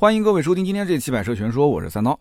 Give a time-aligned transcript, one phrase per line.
[0.00, 2.18] 欢迎各位收听今天这期《百车全说》，我是三刀。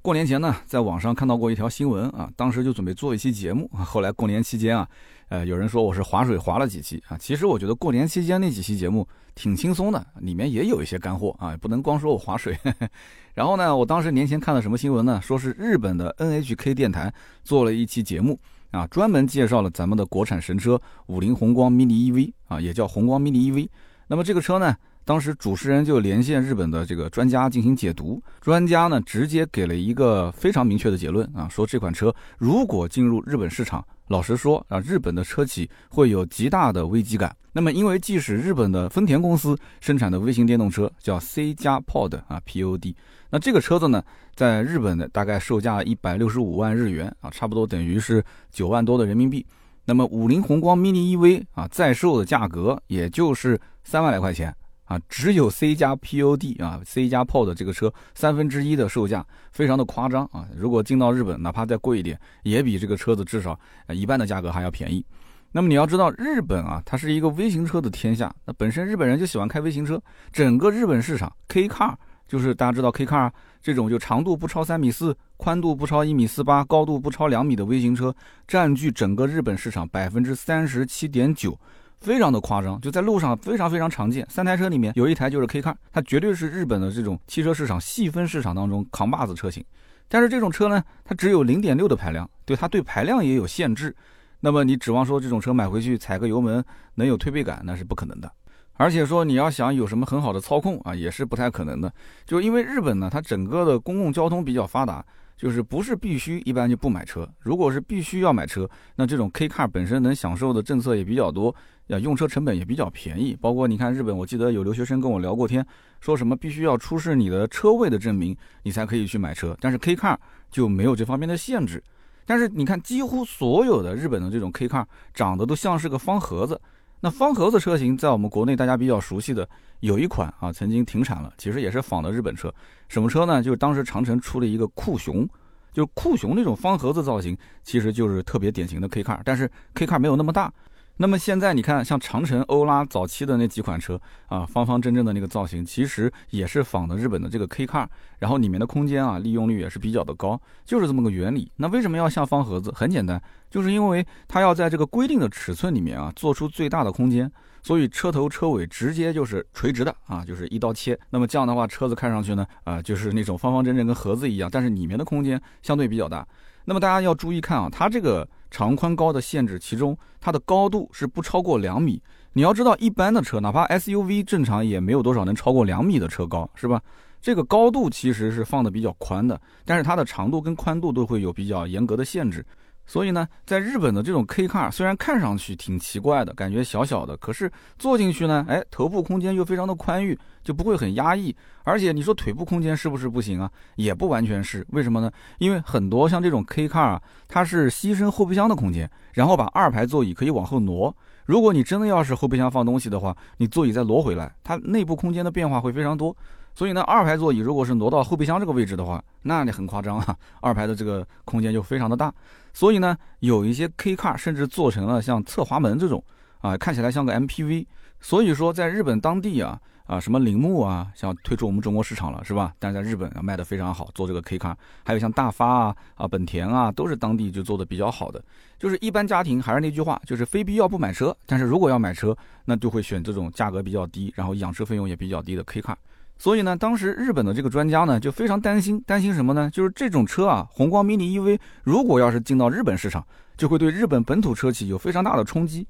[0.00, 3.68] 过年前呢，在网上看到过一条新闻啊，当时就准备做一期节目。
[3.84, 4.88] 后来过年期间啊，
[5.28, 7.18] 呃，有人说我是划水划了几期啊。
[7.18, 12.56] 其实我觉得过年期间那几期节目挺轻松的，里面也有一些干货啊，不能光说我划水。
[13.36, 15.20] 然后呢，我当时年前看了什么新闻呢？
[15.22, 17.12] 说是日本的 NHK 电台
[17.44, 18.40] 做了一期节目
[18.70, 23.68] 啊，专门介绍了咱们的国产神车五菱宏光 mini EV 啊，也叫宏光 mini EV。
[24.06, 24.74] 那么这个车呢？
[25.08, 37.34] 当时主持人就连线日本的这个专家进行解读，专家呢直接给了一个非常明确的结论啊，说这款车如果进入日本市场，老实说啊，日本的车企会有极大的危机感。
[37.52, 42.94] 那么，因为即使日本的丰田公司生产的微型电动车叫 C 加 Pod 啊 Pod，
[43.30, 44.04] 那这个车子呢，
[44.34, 49.46] 在日本的大概售价一百六十五万日元啊，差不多等于是九万多的人民币。
[49.86, 54.54] 那么五菱宏光 mini EV 啊，在售的价格也就是三万来块钱。
[54.88, 60.48] 啊，只有 C 加 POD 啊，C 加 POD 这个车三分之一的售价，非常的夸张啊！
[60.56, 63.58] 如果进到日本，哪怕再贵一点，也比这个车子至少
[63.88, 65.04] 一半的价格还要便宜。
[65.52, 68.34] 那么你要知道，日本啊，它是一个微型车的天下。
[68.46, 71.94] 那本身日本人就喜欢开微型车，整个日本市场 K car
[72.26, 73.30] 就是大家知道 K car
[73.60, 78.14] 这种就长度不超三米四，宽度不超一米四八，高度不超两米的微型车，
[78.46, 81.58] 占据整个日本市场百分之三十七点九。
[82.00, 84.26] 非常的夸张，就在路上非常非常常见。
[84.28, 89.64] 三台车里面有一台就是 K car，它绝对是日本的这种汽车市场细分市场当中扛把子车型。
[90.08, 93.94] 但是这种车呢，它只有零点六的排量，对它对排量也有限制。
[94.40, 98.30] 那么你指望说这种车买回去踩个油门能有推背感，那是不可能的。
[98.74, 101.92] 而且说你要想有什么很好的操控啊，也是不太可能的。
[102.24, 105.04] 就因为日本呢，它整个的公共交通比较发达。
[105.36, 107.24] 就是不是必须，一般就不买车。
[107.38, 111.54] 如果是必须要买车，那这种 K car 本身能享受的政策也比较多，
[111.88, 113.36] 呀，用车成本也比较便宜。
[113.40, 115.66] 包括你看日本，我记得有留学生跟我聊过天，
[116.00, 119.56] 说什么必须要出示你的车位的证明，你才可以去买车。
[119.60, 120.16] 但是 K car
[120.50, 121.82] 就没有这方面的限制。
[122.24, 126.60] 但是你看，几乎所有的日本的这种 K car 长得都像是个方盒子。
[127.00, 129.48] 那方盒子车型在我们国内大家比较熟悉的
[129.80, 132.52] 有一款啊，曾经停产了，其实也是仿的日本车。
[132.88, 133.42] 什么车呢？
[133.42, 135.26] 就是当时长城出了一个酷熊，
[135.72, 140.52] 就是酷熊那种方盒子造型，其实就是特别典型的 K car，但是 K car 没有那么大。
[141.00, 147.86] 那么现在你看，像长城、欧拉早期的那几款车啊，方方正正的那个造型，其实也是仿的日本的这个 K car，
[148.18, 151.52] 然后里面的空间啊，利用率也是比较的高，就是这么个原理。
[151.54, 152.72] 那为什么要像方盒子？
[152.74, 157.30] 很简单，就是因为它要在这个规定的尺寸里面啊，做出最大的空间，
[157.62, 160.98] 所以车头车尾直接就是垂直的啊，就是一刀切。
[161.10, 166.26] 那么这样的话，车子看上去呢，啊，就是那种方方正正跟盒子一样，但是里面的空间相对比较大。
[166.64, 168.28] 那么大家要注意看啊，它这个。
[168.50, 172.02] 长宽高的限制，其中它的高度是不超过两米。
[172.32, 176.80] 你要知道，一般的车，哪怕 SUV 正常也没有多少能超过两米的车高，是吧？
[177.20, 182.44] 这个高度其实是放的比较宽的，但是它的长度跟宽度都会有比较严格的限制。
[182.88, 191.36] 所以呢，在日本的这种 K car 虽然看上去挺奇怪的，感觉小小的，可是坐进去呢，哎，头部空间又非常的宽裕，就不会很压抑。
[191.64, 193.50] 而且你说腿部空间是不是不行啊？
[193.76, 194.66] 也不完全是。
[194.70, 195.12] 为什么呢？
[195.36, 200.96] 因为很多像这种 K car 啊，它是牺牲后备箱的空间，然后把二排座椅可以往后挪。
[201.26, 206.16] 如果你真的要是后备箱放东西的话，你座椅再挪回来，它内部空间的变化会非常多。
[206.58, 212.12] 所以呢，二排座椅如果是挪到后备箱这个位置的话，那你很夸张啊， 二排的这个空间就非常的大。
[212.52, 216.02] 所以呢，有一些 K car 甚至做成了像侧滑门这种，
[216.40, 217.64] 啊，看起来像个 MPV。
[218.00, 222.52] 所以说，在日本当地啊，啊，什么铃木啊，像推出我们中国市场了，是吧？
[222.58, 224.52] 但是在日本啊，卖的非常好，做这个 K car。
[224.84, 228.20] 还有像大发啊，啊，本田啊，都是当地就做的比较好的。
[228.58, 232.16] 就是一般家庭还是那句话，就是非必要不买车，但是如果要买车，
[232.46, 235.76] 那就会选这种价格比较低，然后养车费用也比较低的 K car。
[236.18, 239.48] 所以呢，当时日本的这个专家呢就非常担心，担心什么呢？
[239.50, 243.06] 就是这种车啊，宏光 mini EV 如果要是进到日本市场，
[243.36, 245.66] 就会对日本本土车企有非常大的冲击。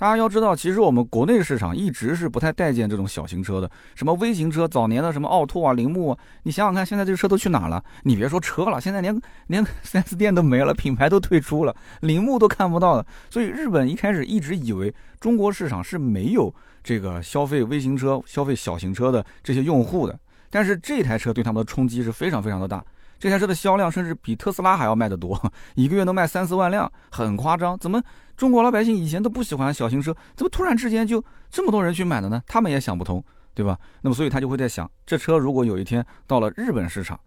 [0.00, 7.84] 大家要知道，其实我们国内市场一直是不太待见这种小型车的，什么微型车，早年的什么奥拓啊、铃木啊，你想想看，现在这个车都去哪了？
[8.04, 13.04] 你别说车了，现在连 连 4S 店都没了，品牌都退出了，铃木都看不到了。
[13.28, 16.50] 所以日本一开始一直以为中国市场是没有
[16.82, 20.18] 这个消费微型车、消费小型车的这些用户的，
[20.48, 22.82] 但是这台车对他们的冲击是非常非常的大。
[23.20, 25.38] 这台车的销量甚至比特斯拉还要卖得多，
[25.74, 27.78] 一个月能卖三四万辆，很夸张。
[27.78, 28.02] 怎么
[28.34, 32.42] 中国老百姓以前都不喜欢小型车，怎么突然之间就这么多人去买了呢？
[32.46, 33.22] 他们也想不通，
[33.52, 33.78] 对吧？
[34.00, 37.20] 那么所以他就会在想，这车如果有一天到了日本市场，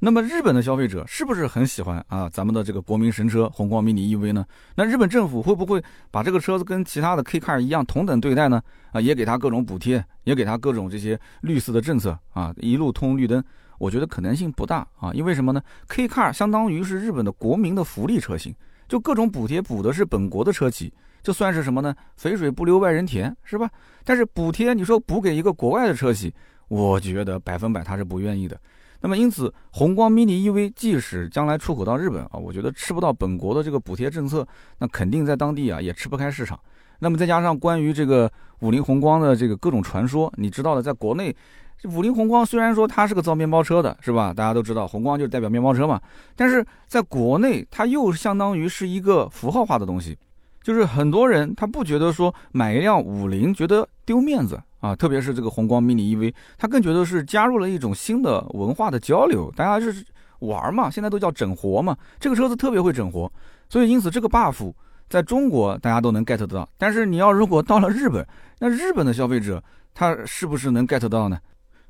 [0.00, 4.44] 那么日本的消费者是不是很喜欢啊咱们的这个国民神车宏光 mini EV 呢？
[4.74, 8.60] 那日本政府会不会把这个车子跟其他的 K car 一样同等对待呢？
[8.90, 13.40] 啊，也给他各种补贴，也给他各种这些绿色的政策啊，一路通绿灯。
[13.78, 18.54] 我觉得可能性不大啊，因为什么呢？K car 相当于是日本的国民的福利车型，
[18.88, 20.92] 就各种补贴补的是本国的车企，
[21.22, 21.94] 这算是什么呢？
[22.16, 23.70] 肥水不流外人田，是吧？
[24.04, 26.32] 但是补贴你说补给一个国外的车企，
[26.68, 28.58] 我觉得百分百他是不愿意的。
[29.00, 34.46] 那么因此，宏光 mini EV 即使将来出口到日本啊，我觉得吃不到本国的这个补贴政策，
[34.78, 36.58] 那肯定在当地啊也吃不开市场。
[36.98, 38.30] 那么再加上关于这个
[38.60, 41.36] 五菱宏光的这个各种传说，你知道的，在国内。
[41.78, 44.32] 这五菱宏光虽然说它是个造面包车的，是吧？
[44.32, 46.00] 大家都知道，宏光就是代表面包车嘛。
[46.34, 50.18] 但是在国内，它又相当于是一个符号化的东西，
[50.62, 60.04] 就是很多人他不觉得说买一辆五菱觉得丢面子啊，特别是这个宏光 mini EV，他更觉得是加入了一种新的文化的交流，大家就是
[60.40, 61.96] 玩嘛，现在都叫整活嘛。
[62.18, 63.30] 这个车子特别会整活，
[63.68, 64.72] 所以因此这个 buff
[65.08, 68.26] 在中国大家都能 get 得到，但是你要如果到了日本，
[68.58, 69.62] 那日本的消费者
[69.94, 71.38] 他是不是能 get 到呢？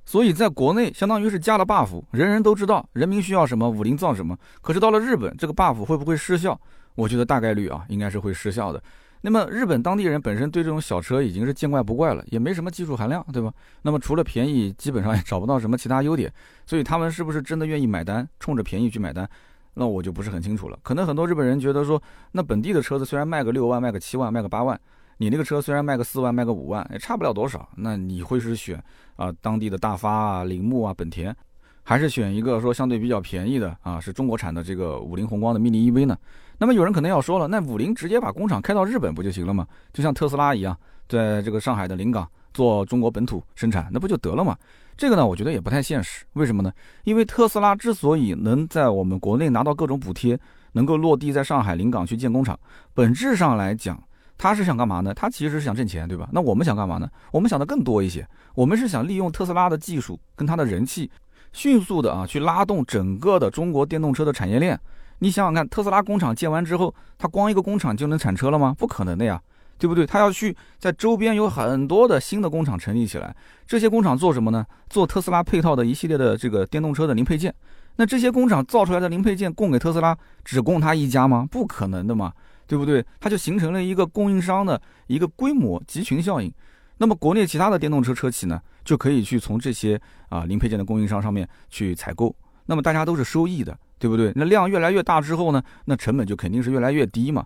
[0.08, 4.38] 所以，在国内相当于是加了 buff，人人都知道人民需要什么，五菱造什么。
[4.62, 6.58] 可是到了日本，这个 buff 会不会失效？
[6.94, 8.80] 我觉得大概率啊，应该是会失效的。
[9.22, 13.52] 那么，日本当地人本身对这种小车已经是见怪不怪了，也没什么技术含量，对吧？
[13.82, 16.32] 那么除了便宜，基本上也找不到什么其他优点。
[16.64, 19.28] 所以他们是不是真的愿意买单，冲着便宜去买单？
[19.74, 20.78] 那我就不是很清楚了。
[20.84, 22.00] 可能很多日本人觉得说，
[22.30, 24.80] 那本地的车子虽然卖个六万，卖个七万，卖个八万。
[25.18, 27.68] 你那个车虽然卖个四万，卖个五万，也差不了多少。
[27.76, 28.82] 那你会是选
[29.16, 31.34] 啊当地的大发啊、铃木啊、本田，
[31.82, 36.16] 还是选一个说相对比较便宜的啊是中国产的这个五菱宏光的 mini EV 呢？
[36.58, 39.66] 那么有人可能要说了，那五菱直接把工厂开到日本不就行了吗？
[39.92, 40.76] 就像特斯拉一样，
[41.08, 44.56] 在这个上海的临港做中国本土生产，那不就得了吗？
[44.98, 46.24] 这个呢，我觉得也不太现实。
[46.34, 46.70] 为什么呢？
[47.04, 50.38] 因为特斯拉之所以能在我们国内拿到各种补贴，
[50.72, 52.58] 能够落地在上海临港去建工厂，
[52.92, 54.02] 本质上来讲。
[54.38, 55.14] 他是想干嘛呢？
[55.14, 56.28] 他其实是想挣钱，对吧？
[56.32, 57.08] 那我们想干嘛呢？
[57.32, 58.26] 我们想的更多一些。
[58.54, 61.10] 我们是想利用特斯拉的技术跟它的人气，
[61.52, 64.78] 迅速的啊去拉动整个的中国电动车的产业链。
[65.18, 68.74] 你想想看，特斯拉工厂建完之后，它光一个工厂就能产车了吗？
[68.78, 69.40] 不可能的呀，
[69.78, 70.04] 对不对？
[70.04, 73.34] 它要去在周边有很多的新的工厂成立起来。
[73.66, 74.66] 这些工厂做什么呢？
[74.90, 77.54] 做特斯拉配套的一系列的这个电动车的零配件。
[77.96, 81.48] 那这些工厂造出来的零配件供给特斯拉，只供他一家吗？
[81.50, 82.30] 不可能的嘛。
[82.66, 83.04] 对不对？
[83.20, 86.52] 它就形成了一个供应商的一个规模集群效应。
[86.98, 92.34] 那么国内其他的电动车车企呢，就可以去从这些啊零配件的供应商上面去采购。
[92.66, 94.32] 那么大家都是收益的，对不对？
[94.34, 97.44] 那量越来越大之后呢，那成本就肯定是越来越低嘛。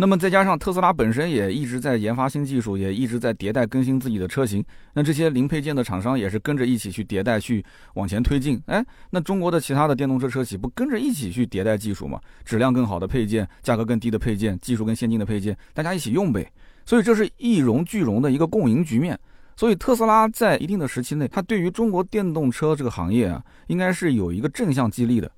[0.00, 7.64] 那么再加上特斯拉本身也一直在研发新技术，也一直在迭代更新自己的车型，那这些零配件的厂商也是跟着一起去迭代，去
[7.94, 8.62] 往前推进。
[8.66, 12.20] 哎，那中国的其他的电动车车企不跟着一起去迭代技术吗？
[12.44, 16.48] 质量更好的配件，价格更低的配件，技术更先进的配件，大家一起用呗。
[16.86, 19.18] 所以这是一荣俱荣的一个共赢局面。
[19.56, 25.28] 所以特斯拉在一定的时期内，它对于中国电动车这个行业啊，应该是有一个正向激励的。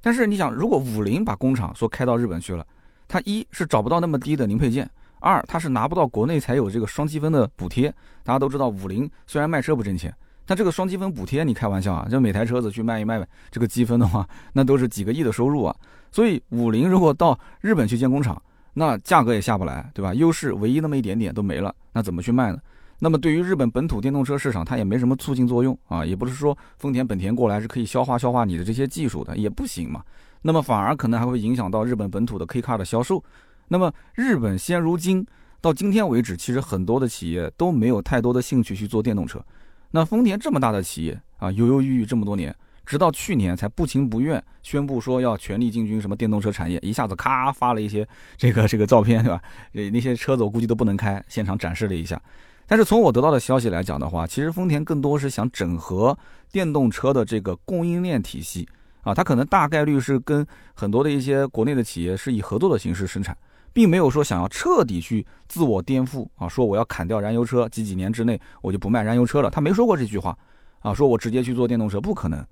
[0.00, 2.66] 但是你想，如果五菱把工厂说开到日本去了，
[3.08, 4.88] 它一是找不到那么低的零配件，
[5.18, 7.92] 二它是拿不到国内才有这个双积分的补贴。
[8.22, 10.14] 大家都知道，五菱虽然卖车不挣钱，
[10.44, 12.06] 但这个双积分补贴，你开玩笑啊？
[12.10, 15.74] 就每台车子去卖一卖这个积分的话， 那都是几个亿的收入啊。
[16.12, 18.40] 所以五菱如果到日本去建工厂，
[18.74, 20.12] 那价格也下不来，对吧？
[20.14, 22.58] 优势唯一那么一点点都没了，那怎么去卖呢？
[23.00, 30.02] 那么对于日本本土电动车市场，它也没什么促进作用啊，也不是说丰田、本田过来是可以消化消化你的这些技术的，也不行嘛。
[30.42, 33.22] 那么反而可能还会影响到日本本土的 K car 的销售。
[33.68, 35.26] 那么日本现如今
[35.60, 39.44] 到今天为止，其实很多的企业都没有太多的兴趣去做电动车。
[39.90, 42.54] 那丰田这么大的企业啊，犹犹豫豫这么多年，
[42.86, 49.42] 直到去年才不情不愿宣布说要全力进军什么电动车产业，一下子咔发了一些这个这个照片，对吧？
[49.72, 52.20] 呃，那些车子我估计都不能开，现场展示了一下。
[52.66, 56.16] 但是从我得到的消息来讲的话，其实丰田更多是想整合
[56.52, 58.68] 电动车的这个供应链体系。
[59.02, 63.36] 啊，它可能大概率是跟很多的一些国内的企业是以合作的形式生产，
[63.72, 69.50] 并没有说想要彻底去自我颠覆啊，说我要砍掉燃油车，几几年之内我就不卖燃油车了。
[69.50, 70.36] 他没说过这句话
[70.80, 72.44] 啊，说我直接去做电动车不可能，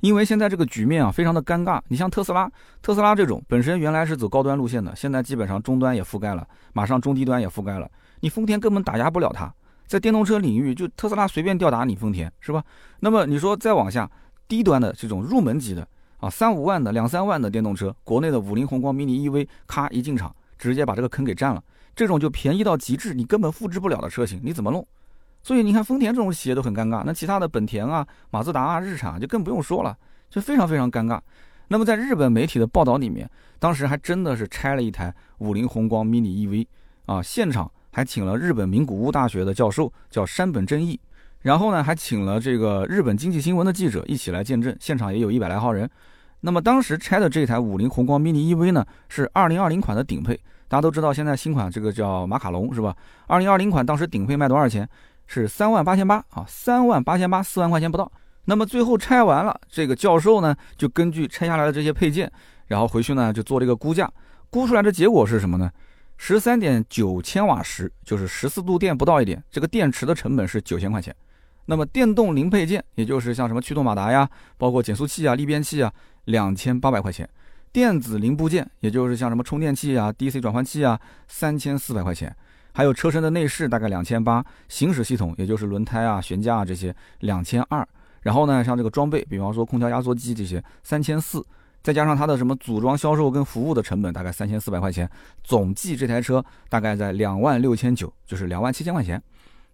[0.00, 1.80] 因为现在这个局面啊非常的尴尬。
[1.88, 2.50] 你像特斯拉，
[2.82, 7.88] 特斯拉这种本身原来是走高端路线的，现在基本上终端也覆盖了，马上中低端也覆盖了，
[8.20, 9.52] 你丰田根本打压不了它，
[9.86, 12.64] 在电动车领域就特斯拉随便吊打你丰田是吧？
[13.00, 14.10] 那么你说再往下。
[14.50, 15.86] 低端的这种入门级的
[16.18, 21.62] 啊，三五万的、两三万的电动车，国内的五菱宏光 mini EV，咔一进场，直接把这个坑给占了。
[21.94, 24.84] 这种就便宜到极致，你根本复制不了的车型，你怎么弄？
[25.40, 29.96] 所以你看丰田这种企业都很尴尬，那其他的本田啊、马自达啊、日产啊就更不用说了，
[30.28, 31.20] 就非常非常尴尬。
[31.68, 33.30] 那么在日本媒体的报道里面，
[33.60, 36.66] 当时还真的是拆了一台五菱宏光 mini EV
[37.06, 40.98] 啊，现场还请了日本名古屋大学的教授叫山本真义，
[41.42, 45.88] 然后呢还请了这个日本经济新闻的记者一起来见证，现场也有一百来号人。
[46.40, 50.38] 那么当时拆的这台五菱宏光 mini EV 呢，是二零二零款的顶配。
[50.68, 52.94] 大家都知道，现在新款这个叫马卡龙是吧？
[53.26, 54.88] 二零二零款当时顶配卖多少钱？
[55.26, 58.10] 是三万八千八啊，三万八千八，四万块钱不到。
[58.44, 62.30] 那么最后拆完了，这个教授呢就根据拆下来的这些配件，
[62.66, 64.10] 然后回去呢就做了一个估价，
[64.48, 65.70] 估出来的结果是什么呢？
[66.16, 71.14] 十三点九千瓦时，就是十四度电不到一点，这个电池的成本是九千块钱。
[71.70, 75.92] 那么电动零配件，也就是像什么驱动马达呀，包括减速器啊、逆变器啊，
[76.24, 77.24] 两千八百块钱；
[77.72, 82.28] 电子零部件，也就是像什么充电器啊、DC 转换器啊，三千四百块钱；
[82.72, 87.86] 还有车身的内饰大概两千八，行驶系统也就是轮胎啊、悬架啊这些两千二。
[88.22, 91.40] 然后呢，像这个装备，比方说空调压缩机这些三千四，
[91.84, 95.08] 再加上它的什么组装、销售跟服务的成本大概三千四百块钱，
[95.44, 99.22] 总计这台车大概在两万六千九，就是两万七千块钱。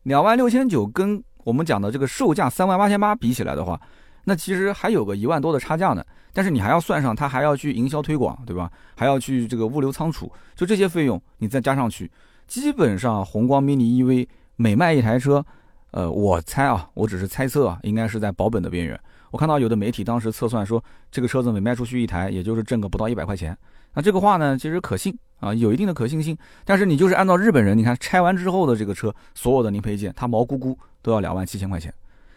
[0.02, 3.80] 两万六千九跟我们讲的这个售价三万八千八比起来的话，
[4.24, 6.04] 那其实还有个一万多的差价呢。
[6.32, 8.68] 但是你还要算上它还要去营销推广，对吧？
[8.96, 12.10] 还要去这个物流仓储，就这些费用你再加上去，
[12.48, 14.26] 基本上宏光 mini EV
[14.56, 15.46] 每卖一台车，
[15.92, 19.00] 呃，我猜啊，我只是猜测啊，应该是在保本的边缘。
[19.30, 23.56] 我看到有的媒体当时测算说，这个车子每卖出去一台，也就是挣个不到一百块钱。
[23.94, 26.36] 那这个话呢，其实可信啊，有一定的可信性。
[26.64, 31.92] 但是你就是按照日本人，你看拆完之后的这个车，所有的零配件，它毛估估都要两万七千块钱。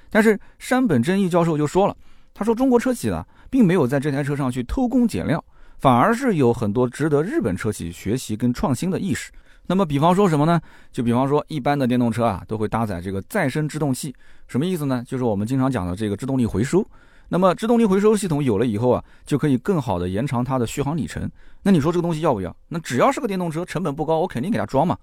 [0.10, 1.96] 但是山本真一教授就说了，
[2.34, 5.43] 他说中国车企呢，并没有在这台车上去偷工减料，
[5.77, 9.31] 反而是有很多值得日本车企学习跟创新的意识。
[9.70, 10.60] 那么比方说什么呢？
[10.92, 14.12] 就比方说一般的电动车啊，都会搭载这个再生制动器，
[14.48, 15.04] 什么意思呢？
[15.08, 16.84] 就是我们经常讲的这个制动力回收。
[17.28, 21.30] 那么制动力回收系统有了以后啊，就可以更好的延长它的续航里程。
[21.62, 22.54] 那你说这个东西要不要？
[22.70, 24.98] 那只要是个电动车，成本不高，我肯定给它装嘛。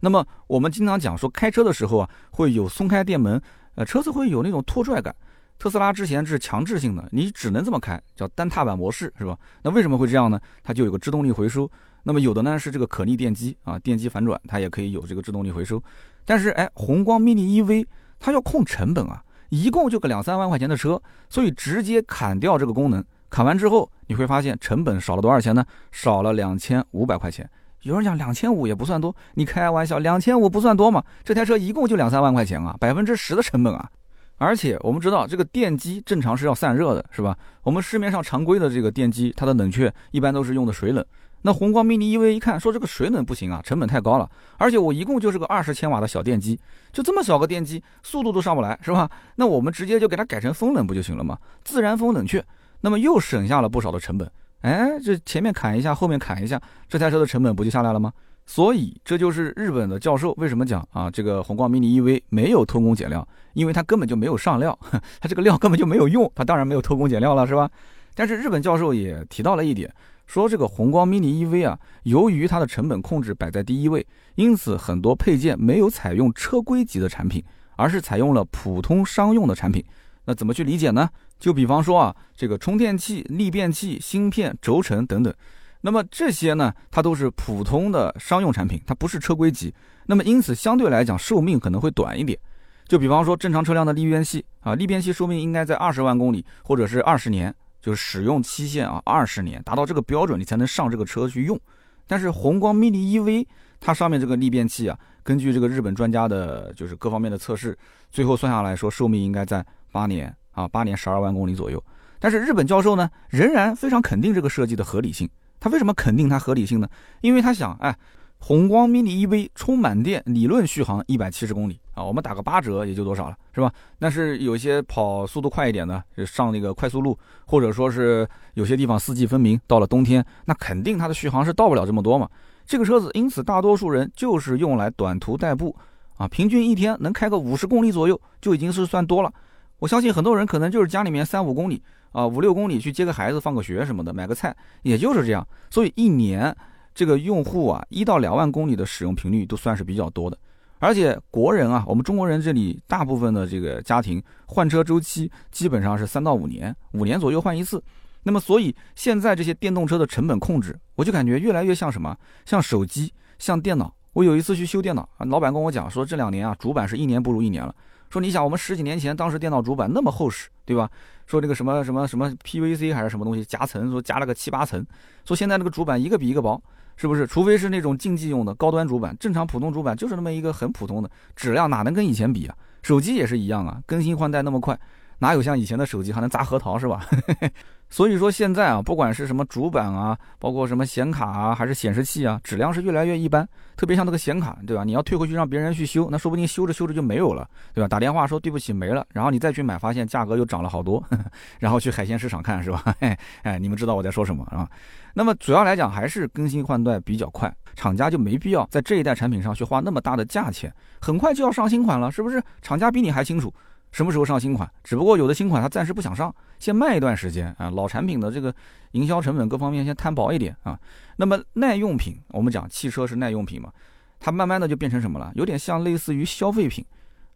[0.00, 3.40] 那么我们经常讲说开车的时候啊，会有松开电门，
[3.76, 5.16] 呃，车子会有那种拖拽感。
[5.58, 9.34] 特斯拉之前是强制性的，你只能这么开，叫单踏板模式，是吧？
[9.62, 10.38] 那为什么会这样呢？
[10.62, 11.70] 它就有个制动力回收。
[12.02, 15.82] 那么有的呢是这个可逆电机啊，电机反转，它也可以有这个制动力回收。
[16.24, 17.86] 但是哎，宏光 mini EV
[18.18, 19.22] 它要控成本啊。
[19.50, 25.64] 一共就个两三万块钱的车，所以直接砍掉这个功能，砍完之后你会发现成本少了多少钱呢？
[25.90, 27.50] 少了两千五百块钱。
[27.82, 31.02] 有人讲两千五也不算多，你开玩笑，两千五不算多嘛？
[31.24, 33.90] 这台车一共就两三万块钱啊，百分之十的成本啊！
[34.36, 37.36] 而且我们知道这个电机正常是要散热的，是吧？
[37.62, 41.04] 我们市面上常规的这个电机，它的冷却一般都是用的水冷。
[41.42, 44.28] 那宏光 mini EV 一看说这个水冷不行啊，成本太高了，
[44.58, 46.58] 而且我一共就是个二十千瓦的小电机，
[46.92, 49.10] 就这么小个电机，速度都上不来，是吧？
[49.36, 51.38] 那我们直接就给它改成风冷不就行了吗？
[51.64, 52.44] 自然风冷却，
[52.82, 54.30] 那么又省下了不少的成本。
[54.60, 58.12] 哎，这前面砍一下，后面砍一下，这台车的成本不就下来了吗？
[58.44, 64.78] 所以这就是日本的教授为什么讲啊，这个宏光 mini EV 没有偷工减料，因为它根本就没有上料，
[65.20, 67.70] 它这个料根本就没有用，它当然没有偷工减料了，是吧？
[68.14, 69.90] 但是日本教授也提到了一点。
[70.30, 74.06] 说这个宏光 mini EV 啊，由于它的成本控制摆在第一位，
[74.36, 77.42] 因此很多配件没有采用车规级的产品，
[77.74, 79.84] 而是采用了普通商用的产品。
[80.26, 81.10] 那怎么去理解呢？
[81.40, 85.34] 就比方说啊，这个充电器、逆变器、芯片、轴承等等，
[85.80, 89.74] 那么这些呢，它都是普通的商用产品，它不是车规级。
[90.06, 92.38] 那么因此相对来讲寿命可能会短一点。
[92.86, 97.52] 就比方说正常车辆的逆变器啊，逆变器寿命应该在二十万公里或者是二十年。
[97.80, 101.58] 就是使用期限啊，二十年，达到这个标准，你才能上这个车去用。
[102.06, 103.46] 但是宏光 mini EV
[103.80, 107.76] 它上面这个逆变器啊，根据这个日本专家的，就是各方面的测试，
[108.10, 111.82] 最后算下来说寿命应该在八年啊，八年十二万公里左右。
[112.18, 115.28] 但是日本教授呢，仍然非常肯定这个设计的合理性。
[115.58, 116.88] 他为什么肯定它合理性呢？
[117.20, 117.96] 因为他想，哎。
[118.42, 123.70] 宏光 mini EV 充满电理论续航一百七十公里啊，我们打个八折也就多少了，是吧？
[123.98, 127.16] 但是有些跑速度快一点的，上那个快速路，
[127.46, 132.28] 或者说是有些地方四季分明，到了冬天，那肯定它的续航是到不了这么多嘛。
[132.66, 135.76] 这个车子因此大多数人就是用来短途代步
[136.16, 139.30] 啊，平均一天能开个五十公里左右就已经是算多了。
[139.78, 141.82] 我相信很多人可能就是家里面三五公里
[142.12, 145.46] 啊，五六公里去接个孩子放个学什么的，买个菜，也就是这样。
[145.70, 146.56] 所以一年。
[146.94, 150.38] 这个用户啊，一到两万公里的使用频率都算是比较多的，
[150.78, 157.82] 而且国人啊，我们中国人这里大部分的这个家庭换车周期基本上是三到五年，五年左右换一次。
[158.22, 162.14] 那么，所以现在这些电动车的成本控制，我就感觉越来越像什么？
[162.44, 163.94] 像手机，像电脑。
[164.12, 167.74] 我有一次去修电脑啊，老板跟我讲说，这两年啊，主板是一年不如一年了。
[168.10, 170.90] 说你想，我们十几年前当时电脑主板那么厚实，对吧？
[171.26, 174.84] 说这个什么什么什么 PVC 还是什么东西夹层，说夹了个七八层。
[175.24, 176.60] 说现在这个主板一个比一个薄，
[177.00, 177.26] 是不是？
[177.26, 182.54] 除非是那种竞技用的高端主板，正常普通主板就是那么一个很普通的质量，哪能跟以前比啊？
[182.82, 184.78] 手机也是一样啊，更新换代那么快。
[185.18, 187.06] 哪有像以前的手机还能砸核桃是吧？
[187.90, 193.46] 所以说现在啊，不管是什么主板啊，包括什么显卡啊，还是显示器啊，质量是越来越一般。
[193.76, 194.84] 特别像那个显卡，对吧？
[194.84, 197.88] 你要退回去让别人去修，那说不定修着修着就没有了，对吧？
[197.88, 201.02] 打电话说对不起没了，然后你再去买，发现价格又涨了好多，
[201.58, 202.94] 然后去海鲜市场看是吧？
[203.00, 204.68] 哎，你们知道我在说什么啊？
[205.14, 212.40] 那么主要来讲还是更新换代比较快，厂家就没必要在这一代产品上去花那么大的价钱，很快就要上新款了，是不是？
[212.62, 213.52] 厂家比你还清楚。
[213.92, 214.70] 什么时候上新款？
[214.84, 217.70] 只不过有的新款它暂时不想上，先卖一段时间啊。
[217.70, 218.54] 老产品的这个
[218.92, 220.78] 营销成本各方面先摊薄一点啊。
[221.16, 223.72] 那么耐用品，我们讲汽车是耐用品嘛，
[224.20, 225.32] 它慢慢的就变成什么了？
[225.34, 226.84] 有点像类似于消费品，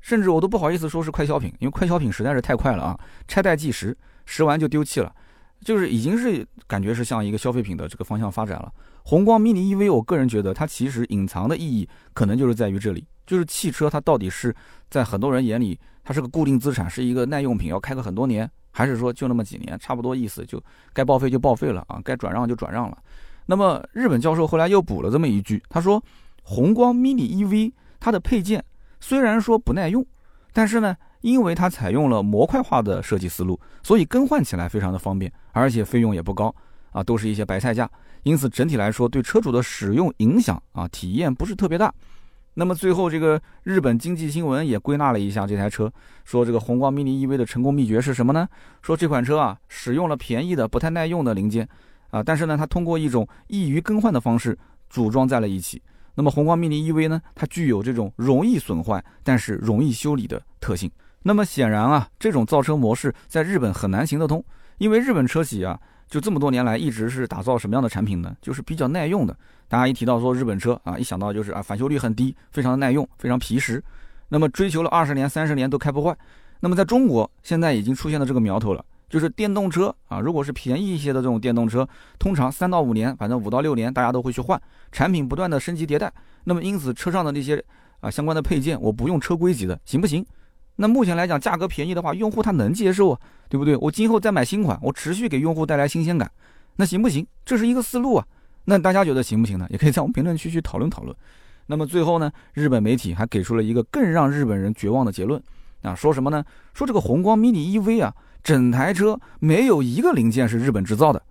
[0.00, 5.12] 甚至我都不好意思说是快消品，因为快消品实在是太快了啊，拆袋即食，食完就丢弃了，
[5.60, 8.72] 就是已经是感觉是像一个消费品的这个方向发展了。
[9.02, 14.54] 宏光 mini EV，我个人觉得它其实隐藏的意义可能就是在于这里，就是汽车它到底是
[14.88, 15.76] 在很多人眼里。
[16.04, 22.98] 它是个固定资产，是一个耐用品，要开个很多年，还是说就那么几年，差不多意思，就该报废就报废了啊，该转让就转让了。
[23.46, 26.02] 那么日本教授后来又补了这么一句，他说：
[26.42, 28.62] 宏光 mini EV 它的配件
[29.00, 30.04] 虽然说不耐用，
[30.52, 36.54] 但是呢，因为它采用了模块化的设计思路，所以更换起来非常的方便，而且费用也不高
[36.92, 37.90] 啊，都是一些白菜价，
[38.24, 41.92] 因此整体来说对车主的使用影响啊体验不是特别大。
[42.56, 45.92] 那么最后，这个日本经济新闻也归纳了一下这台车，
[46.24, 48.48] 说这个宏光 mini EV 的成功秘诀是什么呢？
[48.80, 51.68] 说这款车啊，使用了便宜的、不太耐用的零件，
[52.10, 54.56] 啊，但是呢，它通过一种易于更换的方式
[54.88, 55.82] 组装在了一起。
[56.14, 60.88] 那么宏光 mini EV 呢，它具有这种容易损坏但是容易修理的特性。
[61.24, 64.44] 那么显然啊，这种造车模式在日本很难行得通，
[64.78, 65.80] 因为日本车企啊。
[66.08, 68.36] 就这么多年来，一直是打造什么样的产品呢？
[68.40, 69.36] 就是比较耐用的。
[69.66, 73.82] 大家一提到说日本车啊，一想到就是啊返修率很低，非常的耐用，非常皮实。
[74.28, 76.16] 那么追求了二十年、三十年都开不坏。
[76.60, 81.86] 那么在中国现在已经出现了这个苗头了，就是电动车啊，如果是便宜一些的这种电动车，
[82.18, 84.60] 通常三到五年，反正五到六年大家都会去换，
[84.92, 86.12] 产品不断的升级迭代。
[86.44, 87.62] 那么因此车上的那些
[88.00, 90.24] 啊相关的配件，我不用车规级的，行不行？
[90.76, 93.76] 那目前来讲，价格便宜的话，用户他能接受啊，对不对？
[93.76, 96.30] 我今后再买新款，我持续给用户带来新鲜感，
[96.76, 97.26] 那行不行？
[97.44, 98.26] 这是一个思路啊。
[98.64, 99.66] 那大家觉得行不行呢？
[99.70, 101.14] 也可以在我们评论区去讨论讨论。
[101.66, 105.40] 那么最后呢，日本媒体还给出了一个更让日本人绝望的结论
[105.82, 106.44] 啊，说什么呢？
[106.72, 111.22] 说这个宏光 mini EV 啊，整台车没有一个零件是日本制造的。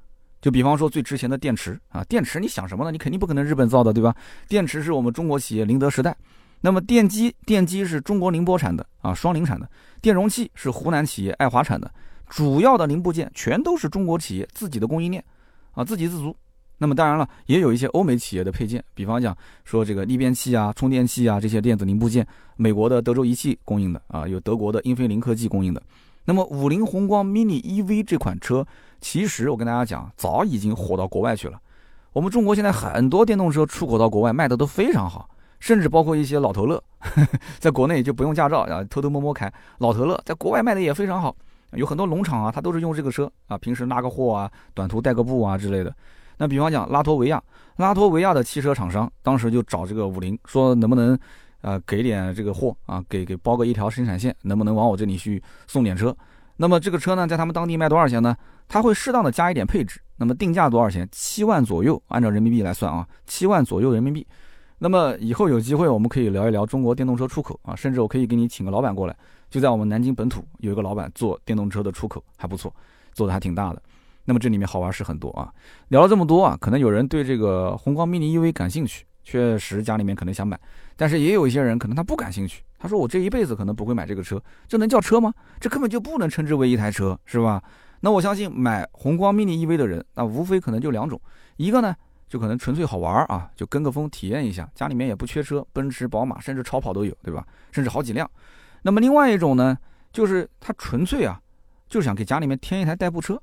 [0.42, 2.92] 就比方说最值钱的电池啊，电池你想什么呢？
[2.92, 4.16] 你肯定不可能日本造的，对吧？
[4.48, 6.16] 电池是我们中国企业宁德时代。
[6.66, 9.66] 那么电机，电机是中国宁波产的啊，双宁产的；
[10.02, 11.92] 电容器是湖南企业爱华产的，
[12.30, 15.22] 主要的零部件全都是中国企业自己的供应链，
[15.74, 16.34] 啊，自给自足。
[16.78, 25.84] 那么当然了，也有一些欧美企业的配件，比方讲说这个逆变器啊、充电器啊这些电子零部件，美国的德州仪器供应的啊，有德国的英飞凌科技供应的。
[26.24, 28.66] 那么五菱宏光 mini EV 这款车，
[29.02, 31.60] 其实我跟大家讲，早已经火到国外去了。
[32.14, 35.30] 我们中国现在很多电动车出口到国外，卖的都非常好。
[35.64, 36.84] 甚至包括一些老头乐，
[37.58, 39.50] 在国内就不用驾照啊，偷偷摸摸开。
[39.78, 41.34] 老头乐在国外卖的也非常好，
[41.72, 45.96] 有很多农场啊，他都是用这个车啊，平时拉个货啊，短途带个步啊之类的。
[46.36, 47.42] 那比方讲拉脱维亚，
[47.78, 51.18] 拉脱维亚的汽车厂商当时就找这个五菱说，能不能
[51.62, 56.14] 呃给点这个货啊，给给包个一条生产线，能不能往我这里去送点车？
[56.58, 58.36] 那么这个车呢，在他们当地卖多少钱呢？
[58.68, 61.08] 他会适当的加一点配置，那么定价多少钱？
[61.10, 64.28] 七万左右，按照人民币来算啊，七万左右人民币。
[64.84, 69.16] 那么以后有机会，我们可以聊一聊中国电动车出口啊，甚至我可以给你请个老板过来，
[69.50, 72.76] 就在我们南京本土有一个老板做电动车的出口，还不错，
[73.14, 73.82] 做的还挺大的。
[74.26, 75.50] 那么这里面好玩是很多啊。
[75.88, 80.60] 聊了这么多啊，可能有人对这个宏光 mini EV 感兴趣，确实家里面可能想买，
[80.98, 85.34] 但是也有一些人可能他不感兴趣，他说我这一辈子可能不会买这个车，这能叫车吗？
[85.62, 87.64] 这根本就不能称之为一台车，是吧？
[88.02, 91.18] 那我相信买宏光 mini EV 的人，那无非可能就两种，
[91.56, 91.96] 一个呢。
[92.34, 97.46] 就可能纯粹好玩啊，就跟个风体验一下，家里面也不缺车，奔驰、宝马，甚至超跑都有，对吧？
[97.72, 98.28] 甚至好几辆。
[98.82, 99.78] 那么另外一种呢，
[100.12, 101.40] 就是他纯粹啊，
[101.88, 103.40] 就是想给家里面添一台代步车，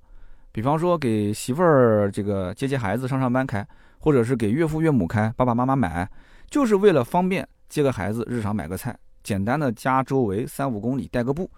[0.50, 3.64] 比方说给媳妇儿这个接接孩子、上上班开，
[4.00, 6.10] 或者是给岳父岳母开、爸爸妈妈买，
[6.50, 11.48] 就是为了方便接个孩子、日常买个菜，简单的家周围三五公里代个步，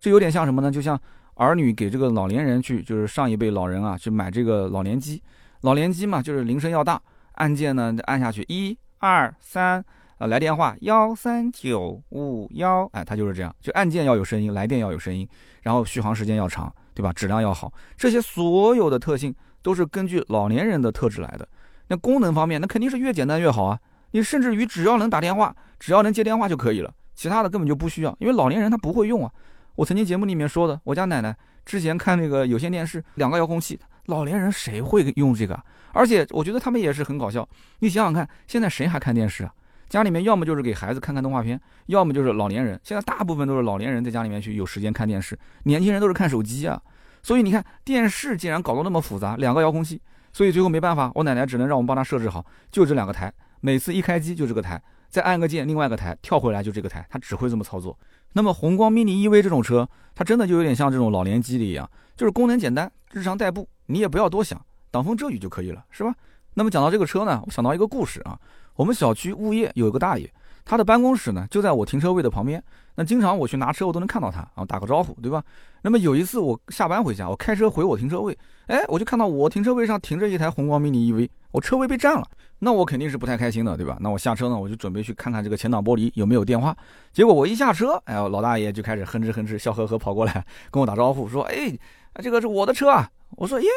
[0.00, 0.70] 这有点像什么呢？
[0.70, 0.98] 就像
[1.34, 5.22] 儿女给这个老年人去，就是上一辈老人啊去买这个老年机。
[5.62, 7.00] 老年机嘛，就是铃声要大，
[7.32, 9.84] 按键呢按下去，一二三，
[10.18, 15.28] 啊，来电话幺三九五幺，哎，它就是这样，就按键要有声音，来电要有声音，
[15.62, 17.12] 然后续航时间要长，对吧？
[17.12, 21.48] 质量要好，这些所有的特性都是根据老年人的特质来的。
[21.88, 23.78] 那功能方面，那肯定是越简单越好啊。
[24.12, 29.30] 你甚至于只要能打电话，只要能接电话就可以了，其他的根本就不需要，因为老年人他不会用啊。
[29.74, 35.58] 我曾经节目里面说的，我家奶奶之前看那个有线电视，两个遥控器，老年人谁会用这个？
[35.92, 37.46] 而且我觉得他们也是很搞笑。
[37.80, 39.52] 你想想看，现在谁还看电视啊？
[39.88, 42.80] 家里面要么就是给孩子看看动画片，要么就是老年人。
[42.82, 46.80] 现在大部分都是老年人在家里面去有时间看电视，年轻人都是看手机啊。
[47.22, 50.00] 所以你看，电视竟然搞得那么复杂，两个遥控器。
[50.32, 57.98] 所以最后没办法，我奶奶只能让我们帮她设置好，就这两个台，每次一开机就这个台，再按个键，另外一个台跳回来就这个台，她只会这么操作。
[58.32, 64.60] 那么宏光 mini EV 这种车，它真的就有点像这种老年机的一样，就是功能简单，日常代步，你也不要多想，
[64.90, 66.14] 挡风遮雨就可以了，是吧？
[66.54, 68.38] 那么讲到这个车呢，我想到一个故事啊，
[68.74, 70.32] 我们小区物业有一个大爷。
[70.68, 72.62] 他的办公室呢就在我停车位的旁边，
[72.94, 75.42] 那经常我去拿车，我都能看到他，啊打个招呼，对吧？
[75.80, 82.28] 那么有一次我下班回家，我开车回我停车位，哎，我就看到我停车位上停着一台宏光 mini EV，我车位被占了，
[82.58, 83.96] 那我肯定是不太开心的，对吧？
[84.00, 86.76] 那我下车呢，我就准备去看看这个前挡玻璃有没有电话，
[87.14, 91.72] 结果我一下车，哎呦，老大爷就开始哼哧哼哧笑呵呵跑过来跟我打招呼，说，哎，
[92.16, 93.68] 这个是我的车啊，我说，耶。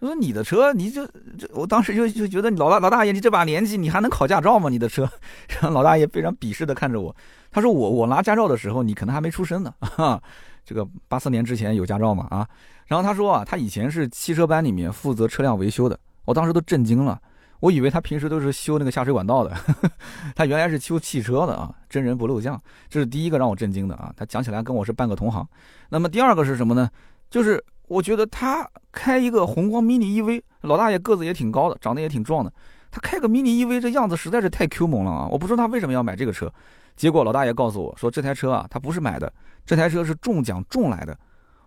[0.00, 1.04] 我说你的车，你就
[1.36, 4.68] 这，我当时就就觉得老大老大爷，你这把年纪你还能考驾照吗？
[4.70, 5.08] 你的车，
[5.50, 7.14] 然后老大爷非常鄙视的看着我，
[7.50, 10.22] 他说我我拿驾照的时候，你可能还没出生呢， 哈，
[10.64, 12.48] 这个八四年之前有驾照嘛啊？
[12.86, 17.20] 然后他说啊，他以前是汽车班里面负责车辆维修的，我当时都震惊了，
[17.58, 19.52] 我以为他平时都是修那个下水管道的，
[20.36, 25.44] 他原来是修汽车的啊，真人不露相，这是第一个让我震惊的啊，他讲起来跟我是半个同行。
[25.88, 26.88] 那么第二个是什么呢？
[27.28, 27.60] 就是。
[27.88, 32.52] 我觉得他开一个宏光 mini EV，老大爷个子也挺高的，长得也挺壮的。
[32.90, 35.28] 他开个 mini EV，这样子实在是太 Q 萌了啊！
[35.30, 36.52] 我不知道他为什么要买这个车。
[36.96, 39.32] 结果老大爷告诉我说，这台车啊，他不是买的，
[39.66, 41.16] 这台车是中奖中来的。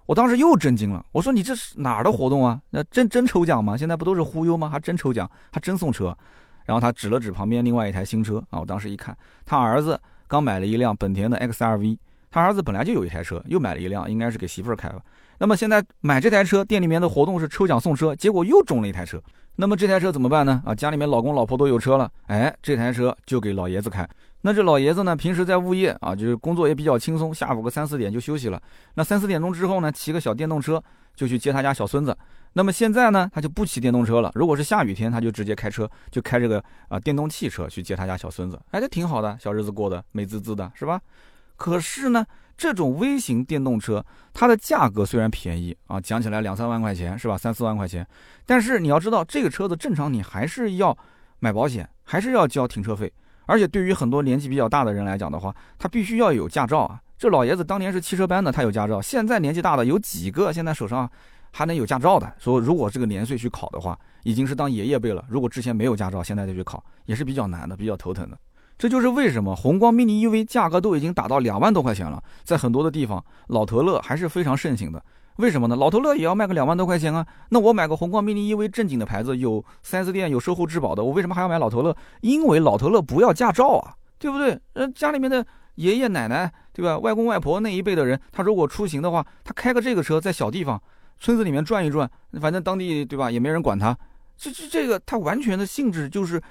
[0.07, 2.59] 我当时又震惊了，我说你这是哪儿的活动啊？
[2.71, 3.77] 那真真抽奖吗？
[3.77, 4.67] 现在不都是忽悠吗？
[4.67, 6.15] 还真抽奖，还真送车。
[6.65, 11.97] 然后他指了指旁边另外一台新车啊，我当时一看，他儿子刚买了一辆本田的 XRV，
[12.29, 14.99] 他儿子本来就有一台车，又买了一辆，应该是给媳妇儿开吧。
[15.41, 19.19] 那么现在买这台车，店里面的活动是抽奖送车，结果又中了一台车。
[19.55, 20.61] 那么这台车怎么办呢？
[20.63, 24.07] 啊，家里面老公老婆都有车了，哎，这台车就给老爷子开。
[24.41, 28.61] 那这老爷子呢，平时在物业啊，就是工作也比较轻松，下午个三四点就休息了。
[28.93, 30.79] 那三四点钟之后呢，骑个小电动车
[31.15, 32.15] 就去接他家小孙子。
[32.53, 34.31] 那么现在呢，他就不骑电动车了。
[34.35, 38.61] 如果是下雨天，他就直接开车，就开这个啊电动汽车去接他家小孙子。
[38.69, 41.01] 哎，这挺好的，小日子过得美滋滋的，是吧？
[41.61, 42.25] 可是呢？
[42.57, 47.37] 这种微型电动车，它的价格虽然便宜啊，讲起来两三万块钱是吧？
[47.37, 48.05] 三四万块钱，
[48.47, 50.97] 但是你要知道，这个车子正常你还是要
[51.37, 53.11] 买保险，还是要交停车费，
[53.45, 56.99] 而且对于很多年纪比较大的人来讲的话，他必须要有驾照啊。
[57.15, 58.99] 这老爷子当年是汽车班的，他有驾照。
[58.99, 61.07] 现在年纪大的有几个现在手上
[61.51, 62.31] 还能有驾照的？
[62.39, 65.23] 说如果这个年岁去考的话，已经是当爷爷辈了。
[65.29, 68.37] 如果之前没有驾照，现在再去考也是比较难的，比较头疼的。
[68.81, 74.99] 这就是为什么宏光 mini EV 价格都已经打到两万多块钱了，在很多的地方，老头乐还是非常盛行的。
[75.35, 75.75] 为什么呢？
[75.75, 77.23] 老头乐也要卖个两万多块钱啊。
[77.49, 81.95] 那我买个宏光 mini EV 正经的牌子，有 4S 店有售后质保的，我为什么还要买老头乐？
[82.21, 84.59] 因为老头乐不要驾照啊，对不对？
[84.73, 86.97] 呃，家里面的爷爷奶奶，对吧？
[86.97, 90.81] 外公外婆那一辈的人，他如果出行的话，他开个这个车，在小地方
[91.19, 92.09] 村子里面转一转，
[92.41, 93.95] 反正当地对吧，也没人管他。
[94.35, 96.41] 这这这个，它完全的性质就是。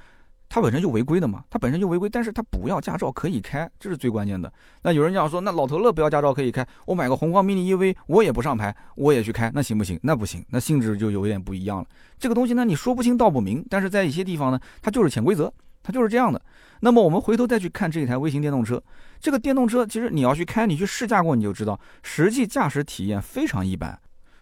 [0.53, 4.53] 它本身就违规的嘛，它本身就违规，但是它不要驾照可以开，这是最关键的。
[4.83, 9.97] 那有人讲说，那老头乐不要驾照可以开，我买个宏光 mini EV，我也不上牌，我也去开，那行不行？
[10.03, 11.87] 那不行，那性质就有点不一样了。
[12.19, 15.53] 这个东西呢，你说不清道不明，但是在一些地方呢，它就是潜规则，
[15.85, 16.43] 它就是这样的。
[16.81, 18.83] 那么我们回头再去看这一台微型电动车，
[19.21, 23.97] 这个电动车其实你要去开，你去试驾过你就知道，实际驾驶体验非常一般。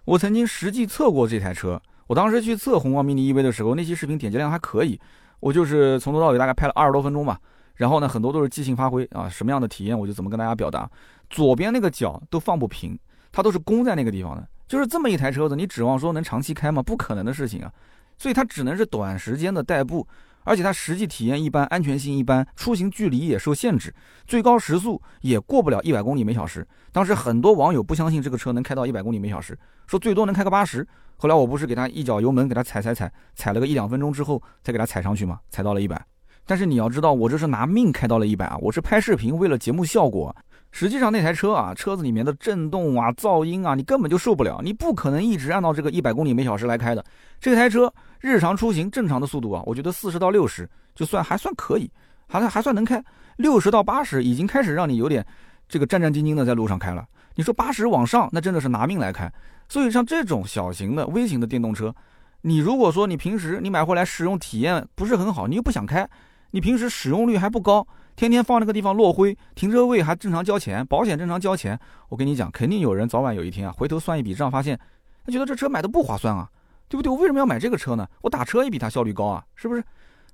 [0.07, 4.99] 我曾经实际测过这台车，我当时去测宏光 mini EV 的时候，那期视频点击量还可以。
[5.41, 7.39] 我就是从头到尾大概拍了二十多分钟吧，
[7.75, 10.91] 然后呢，很多都是即兴发挥啊，什么样的体验我就怎么跟大家表达。
[11.31, 12.99] 左边那个脚都放不平，
[13.31, 16.83] 它都是弓在那个地方的，就是这么一台车子，你指望说能长期开吗？
[16.83, 17.73] 不可能的事情啊，
[18.17, 20.07] 所以它只能是短时间的代步，
[20.49, 23.95] 而且它实际体验一般，安全性一般，出行距离也受限制，
[24.27, 26.67] 最高时速也过不了一百公里每小时。
[26.91, 29.57] 当时很多网友不相信这个车能开到一百公里每小时，
[29.87, 30.87] 说最多能开个八十。
[31.19, 36.03] 后来我不是给他一脚油门，给他踩踩踩，踩了个一两分钟之后，才给他踩上去嘛，踩到了一百。
[36.47, 38.57] 但是你要知道，我这是拿命开到了一百啊！
[38.63, 40.35] 我是拍视频，为了节目效果。
[40.71, 47.05] 实际上那台车啊，车子里面的震动啊、噪音啊，你根本就受不了，你不可能一直按照这个一百公里每小时来开的。
[47.41, 51.91] 这台车日常出行正常的速度啊，我觉得四十到六十就算还算可以
[52.27, 53.03] 还算还算能开，
[53.37, 55.25] 六十到八十已经开始让你有点
[55.69, 57.07] 这个战战兢兢的在路上开了。
[57.35, 59.33] 你说八十往上，那真的是拿命来开。
[59.69, 61.95] 所以像这种小型的、微型的电动车，
[62.43, 66.09] 你如果说你平时你买回来使用体验不是很好，你又不想开，
[66.51, 67.87] 你平时使用率还不高，
[68.19, 71.79] 天天放那个地方落灰，停车位还正常交钱，保险正常交钱，
[72.09, 74.77] 我跟你讲，肯定有人早晚有一天啊，回头算一笔账，发现
[75.25, 76.51] 他觉得这车买的不划算啊，
[76.89, 77.13] 对不对？
[77.13, 78.05] 我为什么要买这个车呢？
[78.23, 79.85] 我打车也比它效率高啊，是不是？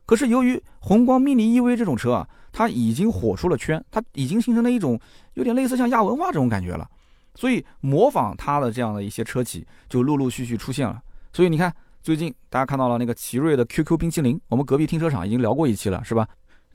[0.06, 4.98] 可是由于宏光 mini EV 这种车啊，它已经火出了圈，它已经形成了一种
[5.34, 6.88] 有点类似像亚文化这种感觉了，
[7.34, 11.02] 所以模仿它的这样的一些车企就陆陆续续出现了。
[11.34, 11.70] 所以你看，
[12.00, 16.26] 最近大家看到了那个奇瑞的 QQ 冰淇淋，我们隔壁停车场已经聊过一期了，是吧？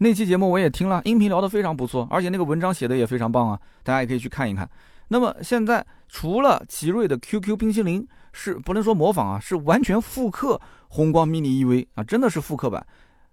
[0.02, 4.68] 那期节目我也听了，音频聊得非常不错，而且那个文章写的也非常棒啊，大家也可以去看一看。
[5.10, 12.86] 那么现在除了奇瑞的 QQ 冰淇淋是不能说模仿啊，是完全复刻宏光 mini EV 啊，真的是复刻版。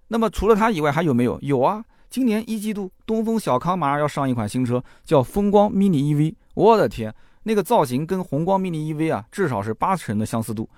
[0.08, 1.38] 那么除了它以外还有没有？
[1.40, 6.34] 有啊，今年一季度东风小康马上要上一款新车，叫风光 mini EV。
[6.54, 10.68] 我的天，那个造型跟宏光 mini EV 啊，至少是八成的相似度。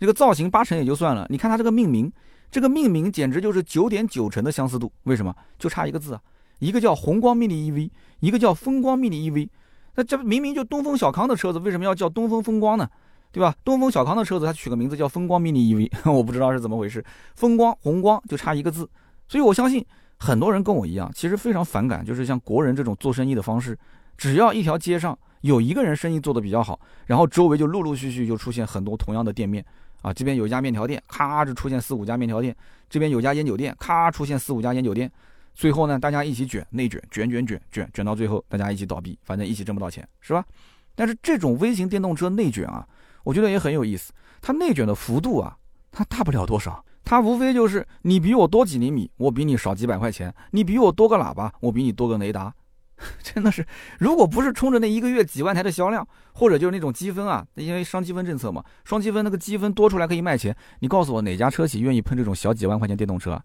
[0.00, 2.10] 这个造型八成也就算了，你看它这个命名，
[2.50, 4.90] 这个命名简直就是九点九成的相似度。
[5.04, 5.34] 为什么？
[5.58, 6.20] 就差一个字啊，
[6.58, 9.48] 一个叫宏光 mini EV，一个叫风光 mini EV。
[9.94, 12.88] 那这明明就东风小康的车子，为什么要叫东风风光呢？
[13.32, 13.54] 对吧？
[13.64, 17.04] 东风小康的车子，它取个名字叫风光 mini EV，我不知道是怎么回事。
[17.34, 18.88] 风光、红光就差一个字，
[19.28, 19.84] 所以我相信
[20.18, 23.78] 很多人跟我一样，其实非常反感，就是像国人这种做生意的方式。
[24.16, 29.62] 只要一条街上有一个人生意做得比较好，然后周围就陆陆续续就出现很多同样的店面
[30.06, 30.12] 啊。
[30.12, 32.54] 这边有一家面条店，咔就出现四五家面条店；
[32.88, 35.10] 这边有家烟酒店，咔出现四五家烟酒店。
[35.54, 40.44] 最后呢，大家一起卷内卷，卷卷卷卷卷到最后，大家一起倒闭，反正一起挣不到钱，是吧？
[40.94, 42.86] 但是这种微型电动车内卷啊。
[43.24, 45.56] 我觉得也很有意思，它内卷的幅度啊，
[45.90, 52.54] 它大不了多少，它无非就是你比我多几厘米，我比你少几百块钱；你比我多个喇叭，我比你多个雷达。
[53.22, 53.66] 真的是，
[53.98, 60.56] 如果不是冲着那一个月几万台的销量，或者就是那种积分啊，因为双积分政策嘛，双积分那个积分多出来可以卖钱。
[60.80, 63.40] 你告诉我哪家车企愿意喷这种小几万块钱电动车？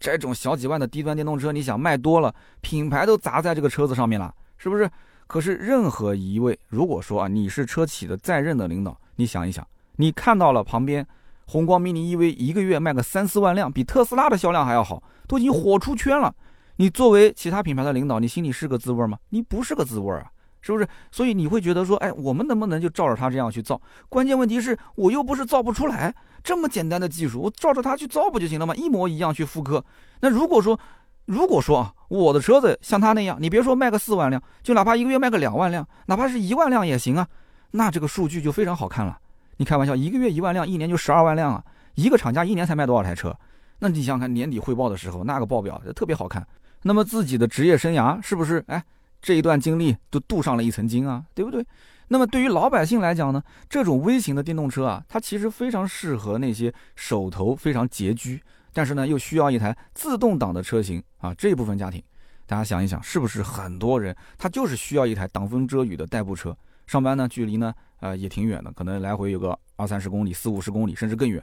[0.00, 4.90] 这种小几万的低端电动车，你想卖多了，品牌都砸在这个车子上面了，是不是？
[5.26, 8.98] 可是任何一位，如果说啊，你是车企的在任的领导。
[9.16, 11.06] 你想一想，你看到了旁边
[11.46, 16.34] 宏光 mini EV 一个月卖个三四万辆，比特斯拉的销量还要好，都已经火出圈了。
[16.76, 19.18] 你作为其他品牌的领导，你心里是个滋味吗？
[19.30, 20.24] 你不是个滋味啊，
[20.60, 20.86] 是不是？
[21.12, 23.80] 所以你会觉得说，哎，我们能不能就照着他这样去造？
[24.08, 28.74] 关键问题是我又不是造不出来，这么简单的技术，我照着他去造不就行了吗？
[28.74, 29.84] 一模一样去复刻。
[30.20, 30.78] 那如果说，
[31.26, 37.28] 如果说啊，我的车子像他那样，你别说卖个四万辆，就哪怕一个月卖个两万辆，哪怕是一万辆也行啊。
[37.70, 39.18] 那这个数据就非常好看了。
[39.58, 41.64] 你开玩笑，一个月一万辆，一年就十二万辆啊！
[41.94, 43.36] 一个厂家一年才卖多少台车？
[43.78, 46.44] 那你想想看，年底汇报的时候，那个报表就特别好看。
[46.86, 48.62] 那么自己的职业生涯是不是？
[48.68, 48.84] 哎，
[49.22, 51.66] 这一段经历都镀上了一层金啊，对不对？
[52.08, 58.42] 那么对于老百姓来讲呢，这种微型的电动车啊，它其实非常适合那些手头非常拮据，
[58.74, 61.32] 但是呢又需要一台自动挡的车型啊。
[61.34, 62.02] 这一部分家庭，
[62.46, 66.54] 大家想一想，是不是很多人他就是需要一台挡风遮雨的代步车？
[66.86, 71.42] 上班呢，距离呢，呃，也挺远的，可能来回有个二三十公里、四五十公里，甚至更远。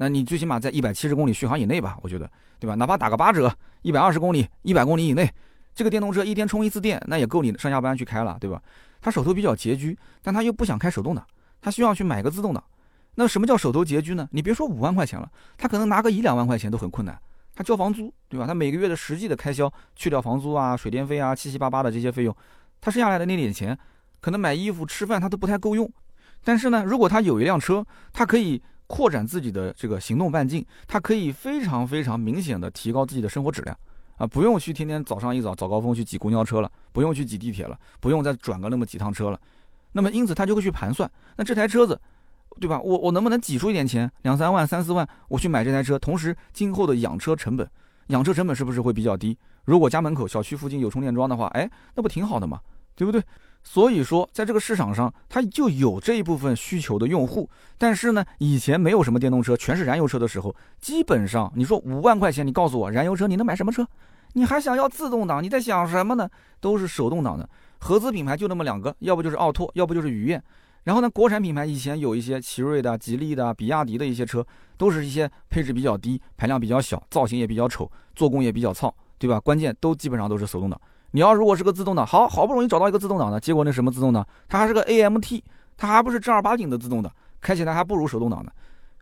[0.00, 2.74] 那你最起码在一百七十公里续航以内吧，我觉得，对吧？
[2.74, 5.30] 哪怕打个八折，一百二十公里、一百公里以内，
[5.74, 8.62] 这个电动车一天充一次电，那也够你上下班去开了，对吧？
[9.02, 11.22] 他手头比较拮据，但他又不想开手动挡，
[11.60, 12.64] 他需要去买个自动挡。
[13.16, 14.26] 那什么叫手头拮据呢？
[14.32, 17.20] 你别说五万块钱了，他可能拿个一两万块钱都很困难。
[17.54, 18.46] 他交房租，对吧？
[18.46, 22.34] 他每个月的实际的开销，去掉房租啊、水电费啊、七七八八的这些费用，
[22.80, 23.78] 他剩下来的那点钱。
[24.22, 25.90] 可能买衣服、吃饭他都不太够用，
[26.42, 33.78] 但是呢，如果他有一辆车，他可以扩展自己的这个行动半径，他可以非常非常明显的提高自己的生活质量，
[34.16, 39.40] 啊，不用去天天早上一早早高峰去挤公交车了，不用去挤地铁了，不用再转个那么几趟车了，
[39.92, 41.98] 那么因此他就会去盘算，那这台车子，
[42.58, 42.80] 对吧？
[42.80, 47.70] 我我能不能挤出一点钱，两三万、三四万，我去买这台车，同时今后的养车成本，
[48.08, 49.38] 养车成本是不是会比较低？
[49.64, 52.58] 如果家门口小区附近有充电桩的话，哎，那不挺好的吗？
[52.96, 53.22] 对不对？
[53.62, 57.48] 所以说，在这个市场上，它就有这一部分需求的用户。
[57.78, 63.86] 但是呢，以前没有什么电动车，全是燃油车的时候，基本上你说五万块钱，你告诉我燃油车你能买什么车？
[64.32, 65.42] 你还想要自动挡？
[65.42, 66.28] 你在想什么呢？
[66.60, 67.48] 都是手动挡的。
[67.78, 70.42] 合资品牌就那么两个，要不就是奥拓，要不就是雨燕。
[70.84, 74.44] 然后呢，国产品牌以前有一些奇瑞的、吉利的、比亚迪的一些车，
[74.76, 79.38] 都是一些配置比较低、排量比较小、造型也比较丑、做工也比较糙，对吧？
[79.38, 80.80] 关键都基本上都是手动挡。
[81.12, 85.42] 你要如果是个自动挡，好好不容易找到一个自动挡的，结果那什么自动挡，它还是个 AMT，
[85.76, 88.52] 它还不是正儿八经的自动挡，开起来还不如手动挡的。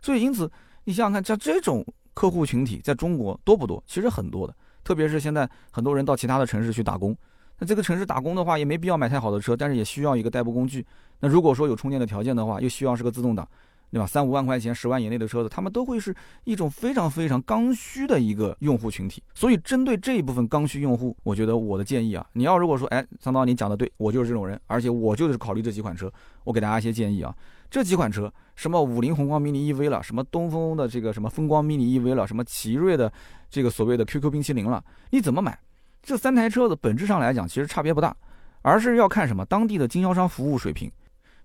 [0.01, 0.49] 所以因此，
[0.85, 3.83] 你想想看，像这种客户群体在中国多不多？
[3.85, 7.15] 其实很多的，特别是现在很多人到其他的城市去打工，
[7.59, 10.85] 那这个城市打工的话，也没必要买太好的车，但是也需要一个代步工具。
[11.19, 13.47] 那如果说有充电的条件的话，又希望是个自动挡。
[13.91, 14.05] 对吧？
[14.05, 19.23] 三五万块钱、十万以内的车子，他们都会是一种非常非常刚需的一个用户群体。
[19.33, 26.11] 所以，针对这一部分刚需用户，我觉得我的建议啊，你要如果说，哎，桑刀你讲的对，我就是这种人，而且我就是考虑这几款车，
[26.43, 27.35] 我给大家一些建议啊。
[27.69, 33.11] 这几款车，什么五菱宏光 mini EV 了，什么东风的这个什么风光 mini EV 了，什么奇瑞的
[33.49, 35.57] 这个所谓的 QQ 冰淇淋了，你怎么买？
[36.01, 38.15] 这三台车子本质上来讲，其实差别不大，
[38.61, 40.91] 而是要看什么当地的经销商服务水平。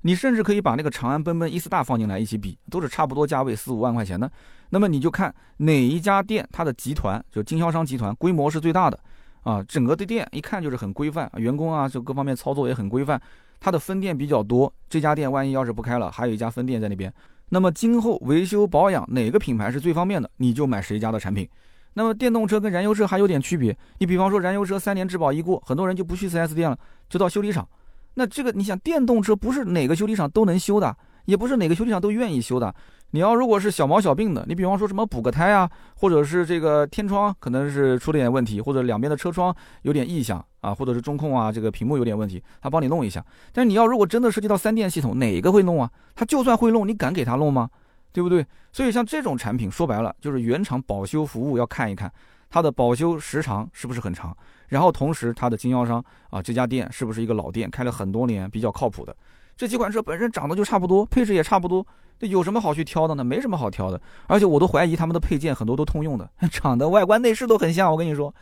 [0.07, 4.31] 你甚至可以把那个长安奔奔 E 四大放进来一起比，都是差不多价位四五万块钱的。
[4.69, 9.01] 那么你就看哪一家店它的集团就经销商集团规模是最大的，
[9.45, 13.19] 啊，整个的店一看就是很规范，员工啊就各方面操作也很规范。
[13.59, 17.11] 它的分店比较多，这家店万一要是不开了，还有一家分店在那边。
[17.49, 21.49] 那么今后维修保养哪个品牌是最方便的，你就买谁家的产品。
[21.95, 27.67] 那么电动车跟燃油车还有点区别，你比方说燃油车三年质保一过，很多人就不去 4S 店了，就到修理厂。
[28.14, 32.74] 那这个你想，电动车不是哪个修理厂都能修的，也不是哪个修理厂都愿意修的。
[33.11, 43.24] 你要如果是小毛小病的，你比方说什么补个胎啊，或者是这个天窗可能是出了点问题，或者两边的车窗有点异响啊，或者是中控啊这个屏幕有点问题，他帮你弄一下。
[43.53, 45.88] 但是你要如果真的涉及到三电系统，哪个会弄啊？
[46.14, 47.70] 他就算会弄，你敢给他弄吗？
[48.12, 48.44] 对不对？
[48.72, 52.12] 所以像这种产品，说白了就是原厂保修服务要看一看。
[52.55, 54.33] 它的保修时长是不是很长？
[54.69, 59.17] 然后同时它的经销商啊，这家店是不是一个老店，开了很多年，比较靠谱的？
[59.57, 61.85] 这几款车本身长得就差不多，配置也差不多，
[62.17, 63.25] 这有什么好去挑的呢？
[63.25, 64.01] 没什么好挑的。
[64.29, 67.90] 而且我都怀疑他们的配件很多都通用的， 长得外观内饰都很像。
[67.90, 68.33] 我跟你说，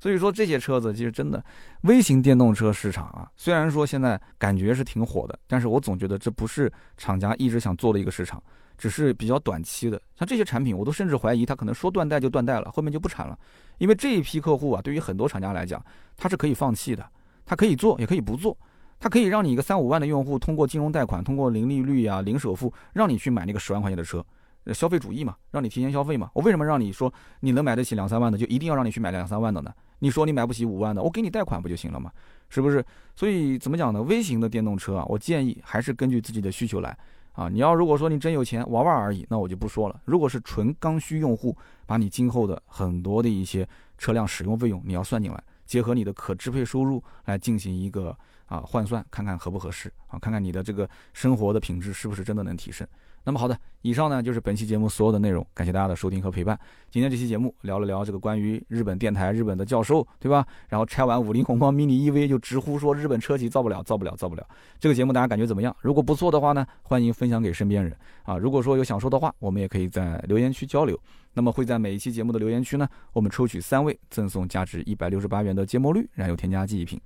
[0.00, 1.40] 所以说这些车子其实真的
[1.82, 8.42] 微型电动车市场啊，虽然说现在感觉是挺火的，但是我总觉得这不是厂家一直想做的一个市场。
[8.82, 13.38] 只是比较短期的，像这些产品，我都甚至怀疑它可能说断代就断代了，后面就不产了。
[13.78, 15.80] 因为这一批客户啊，对于很多厂家来讲，
[16.16, 17.08] 他是可以放弃的，
[17.46, 18.58] 他可以做，也可以不做，
[18.98, 24.26] 他可以让你一个三五万的用户，通过金融贷款，通过零利率啊、零首付，让你去买那个十万块钱的车，
[24.74, 26.28] 消费主义嘛，让你提前消费嘛。
[26.34, 29.72] 我为什么让你说你能买得起两三万的，就一定要让你去买两三万的呢？
[30.00, 32.10] 你说你买不起五万的，我给你贷款不就行了吗？
[32.48, 32.84] 是不是？
[33.14, 34.02] 所以怎么讲呢？
[34.02, 36.98] 微型的电动车啊，我建议还是根据自己的需求来。
[37.32, 40.00] 啊，你要如果说你真有钱玩玩而已，那我就不说了。
[40.04, 43.66] 如果是纯刚需用户，把你今后的很多的一些
[43.96, 48.16] 车辆使用费用你要算进来，结合你的可支配收入来进行一个
[48.46, 52.86] 啊换算，看看合不合适啊，看看你的这个生活的品质是不是真的能提升。
[53.24, 56.58] 那么好的，以上呢就是本期节目所有的内容，感谢大家的收听和陪伴。
[56.90, 60.44] 今天这期节目聊了聊这个关于日本电台、日本的教授，对吧？
[60.68, 64.44] 然后拆完五菱宏光 mini EV 就直呼说日本车企造不了，造不了，造不了。
[64.80, 65.74] 这个节目大家感觉怎么样？
[65.80, 68.36] 如果不错的话呢，欢迎分享给身边人啊。
[68.36, 70.98] 如果说有想说的话，我们也可以在留言区交流。
[71.32, 77.00] 那么会在每一期节目的留言区呢，我们抽取三位赠送价值一百六十八元的芥末绿燃油添加剂一瓶。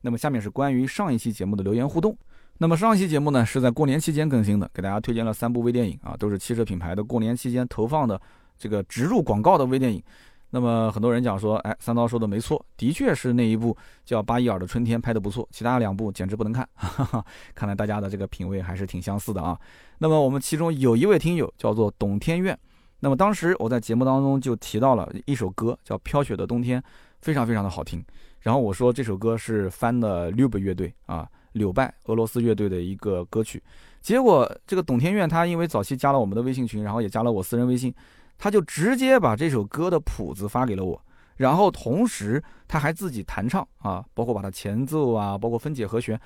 [0.00, 2.16] 那么下面是关于上一期节目的留言互动。
[2.60, 8.20] 那么上一期节目呢是在过年期间更新的，给大家推荐了三部微电影啊，都是汽车品牌的过年期间投放的
[8.58, 10.02] 这个植入广告的微电影。
[10.50, 16.68] 那么很多人讲说，哎，三刀说的没错，的确是那一部叫《巴伊尔的春天》拍的不错，其他两部简直不能看。
[16.74, 19.56] 哈哈，看来大家的这个品味还是挺相似的啊。
[19.98, 22.58] 那么我们其中有一位听友叫做董天苑，
[22.98, 26.80] 那么当时我在节目当中就提到了一首歌叫《飘雪的冬天》，
[27.20, 28.04] 非常非常的好听。
[28.40, 31.28] 然后我说这首歌是翻的 Lube 乐队啊。
[31.58, 33.62] 柳拜俄罗斯乐队的一个歌曲，
[34.00, 37.92] 结果这个董天苑他因为早期加了我们的微信群，然后也加了我私人微信，
[38.38, 40.98] 他就直接把这首歌的谱子发给了我，
[41.36, 46.18] 然后同时他还自己弹唱啊，包括把它前奏啊，包括分解和弦，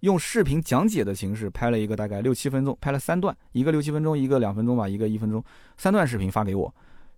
[0.00, 5.42] 用视频讲解的形式拍了一个大概六七分钟，拍了三段，一个六七分钟，一个两分钟吧，一个一分钟，
[5.76, 6.72] 三段视频发给我。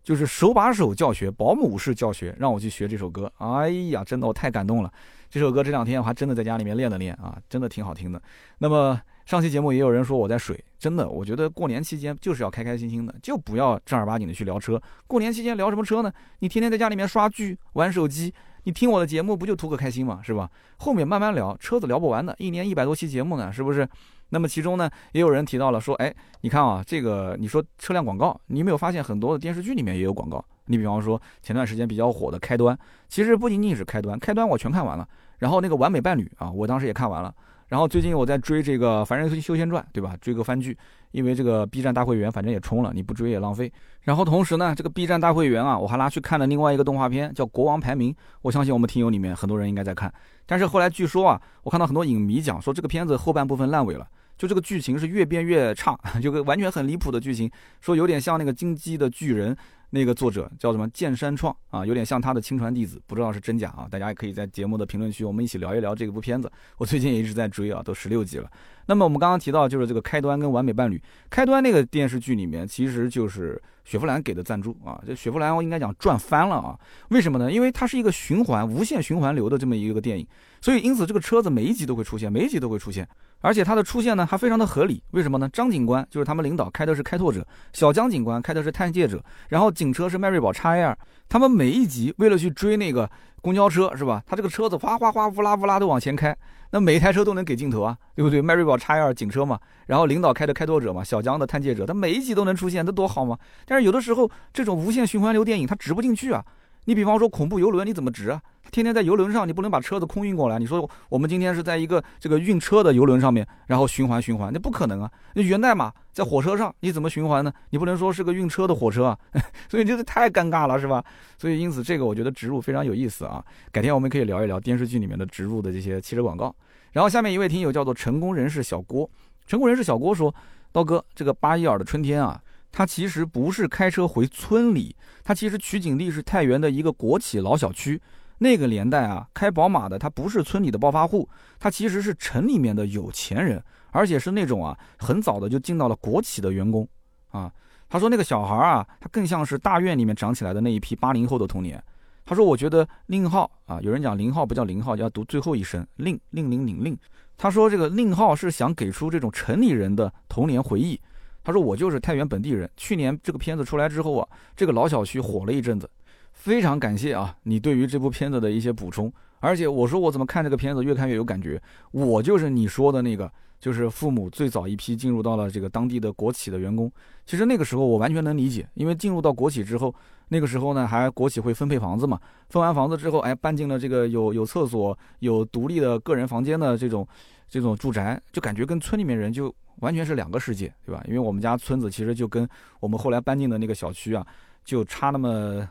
[0.05, 3.31] 就是手把手教学，保姆式教学，让我去学这首歌。
[3.37, 4.91] 哎呀，真的我太感动了。
[5.31, 8.21] 这首歌这两天我还真的在家里面练了练啊，真的挺好听的。
[8.59, 14.81] 那么上期节目也有人说我在水，真的，我觉得过年期间就是要开开心心的，就不要正儿八经的去聊车。
[15.07, 16.11] 过年期间聊什么车呢？
[16.39, 18.33] 你天天在家里面刷剧、玩手机，
[18.65, 20.51] 你听我的节目不就图个开心嘛，是吧？
[20.79, 23.87] 后面慢慢聊，车子聊不完的，一年一百多期节目呢，是不是？
[24.31, 30.43] 那么其中呢，也有人提到了说，哎，你看啊，这个你说车辆广告，你有没有发现很多的电视剧里面也有广告？
[30.69, 32.77] 你比方说前段时间比较火的《开端》，
[33.09, 35.07] 其实不仅仅是《开端》，《开端》我全看完了。
[35.39, 37.35] 然后那个《完美伴侣》啊，我当时也看完了。
[37.69, 40.17] 然后最近我在追这个《凡人修仙传》，对吧？
[40.21, 40.77] 追个番剧，
[41.11, 43.71] 因为这个 B 站大会员反正也充了，你不追也浪费。
[44.03, 48.11] 然后同时呢，这个 B 站大会员啊，我还拿去看了另外一个动画片，叫《国王排名》。
[48.41, 50.13] 我相信我们听友里面很多人应该在看。
[50.47, 54.09] 但是后来据说啊，我看到很多影迷讲说这个片子后半部分烂尾了。
[54.39, 57.51] 就这个剧情是越变越差， 就个完全很离谱的剧情，
[57.81, 59.55] 说有点像那个金鸡的巨人
[59.91, 63.89] 那个作者叫什么剑山创啊，有点像他的亲传弟子，不知道是真假啊。
[63.91, 66.51] 大家也可以在节目的评论区，我们一起聊一聊这部片子。
[66.77, 68.51] 我最近也一直在追啊，都十六集了。
[68.87, 76.79] 那么我们刚刚提到就是这个开端跟完美伴侣，开端那个电视剧里面其实就是雪佛兰给的赞助啊，这雪佛兰我应该讲赚翻了啊。
[77.09, 77.51] 为什么呢？
[77.51, 80.27] 因为它是一个循环无限循环流的这么一个电影，
[80.61, 83.09] 所以因此这个车子每一集都会出现，每一集都会出现。
[83.41, 85.49] 而且它的出现呢还非常的合理，为什么呢？
[85.53, 90.95] 张警官就是他们领导开的是开拓者，小江警官开的是探界者，然后警车是迈锐宝 XL，
[91.29, 93.09] 他们每一集为了去追那个
[93.41, 94.21] 公交车是吧？
[94.27, 96.37] 他这个车子哗哗哗乌拉乌拉都往前开，
[96.71, 98.43] 那每一台车都能给镜头啊，对不对？
[98.43, 99.57] 迈锐宝 x 二警车嘛，
[99.87, 103.39] 然后领导开的开拓者嘛，小江的探界者，他每一集都能出现，那多好嘛！
[103.65, 106.45] 但是有的时候这种无限循环流电影它直不进去啊。
[106.89, 108.41] 你比方说恐怖游轮，你怎么值啊？
[108.71, 110.59] 天天在游轮上，你不能把车子空运过来。
[110.59, 115.11] 你说我们今天是在一个这个运车的游轮上面，然后循环循环，那不可能啊。
[115.35, 117.53] 那源代码在火车上，你怎么循环呢？
[117.69, 119.19] 你不能说是个运车的火车啊，
[119.69, 121.05] 所以这个太尴尬了，是吧？
[121.37, 123.45] 所以因此这个我觉得植入非常有意思啊。
[123.71, 126.57] 改天我们可以聊一聊电视剧里面的植入的这些汽车广告。
[126.93, 129.11] 然后下面一位听友叫做成功人士小郭，
[129.47, 130.35] 成功人士小郭说
[130.73, 132.41] ：“刀哥，这个巴伊尔的春天啊。”
[132.79, 138.01] 他其实不是开车回村里，他其实取景地是太原的一个国企老小区。
[138.39, 143.61] 那个年代啊，开宝马的他不是村里的暴发户，他其实是城里面的有钱人，
[143.91, 146.89] 而且是那种啊很早的就进到了国企的员工
[147.33, 147.53] 啊。
[147.89, 151.83] 他说那个小孩啊，他更像是大院里面长起来的那一批八零后的童年。
[152.25, 156.97] 他说我觉得令号啊，有人讲零号不叫零号，要读最后一声令令令令令。
[157.37, 161.01] 他说这个令号是想给出这种城里人的童年回忆。
[161.49, 162.71] 他说：“我就是太原本地人。
[162.77, 165.89] 去年这个片子出来之后啊，这个老小区火了一阵子。
[166.35, 169.11] 非常感谢啊，你对于这部片子的一些补充。
[169.41, 171.59] 而且我说我怎么看这个片子越看越有感觉。
[171.91, 176.93] 我就是你说的那个，就是父母最早一批进入到了这个当地的国企的员工。
[177.25, 179.95] 其实那个时候我完全能理解，因为进入到国企之后，
[180.29, 182.21] 那个时候呢还国企会分配房子嘛，
[182.51, 187.09] 分完房子之后，哎，搬进了这个有有厕所、有独立的个人房间的这种
[187.49, 191.01] 这种住宅，就感觉跟村里面人就。”完全是两个世界，对吧？
[191.07, 192.49] 因为我们家村子其实就跟
[192.81, 194.27] 我们后来搬进的那个小区啊，
[194.65, 195.65] 就差那么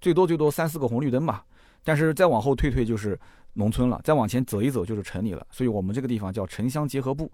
[0.00, 1.44] 最多最多三四个红绿灯吧。
[1.84, 3.16] 但是再往后退退就是
[3.52, 5.46] 农村了，再往前走一走就是城里了。
[5.52, 7.30] 所以我们这个地方叫城乡结合部。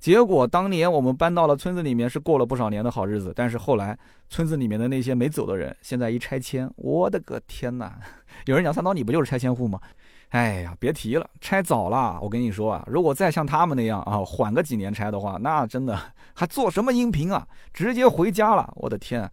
[0.00, 3.34] 结果当年我们搬到了村子里面，是过了不少年的好日子。
[3.36, 3.98] 但是后来
[4.30, 8.00] 村子里面的那些没走的人，现在一拆迁，我的个天哪！
[8.46, 9.78] 有人讲三刀，你不就是拆迁户吗？
[10.36, 12.18] 哎呀，别提了，拆早了。
[12.20, 15.98] 我跟你说啊，如果再像他们那样啊，缓个几年拆的话，那真的
[16.34, 17.48] 还做什么音频啊？
[17.72, 19.30] 直接回家了，我的天！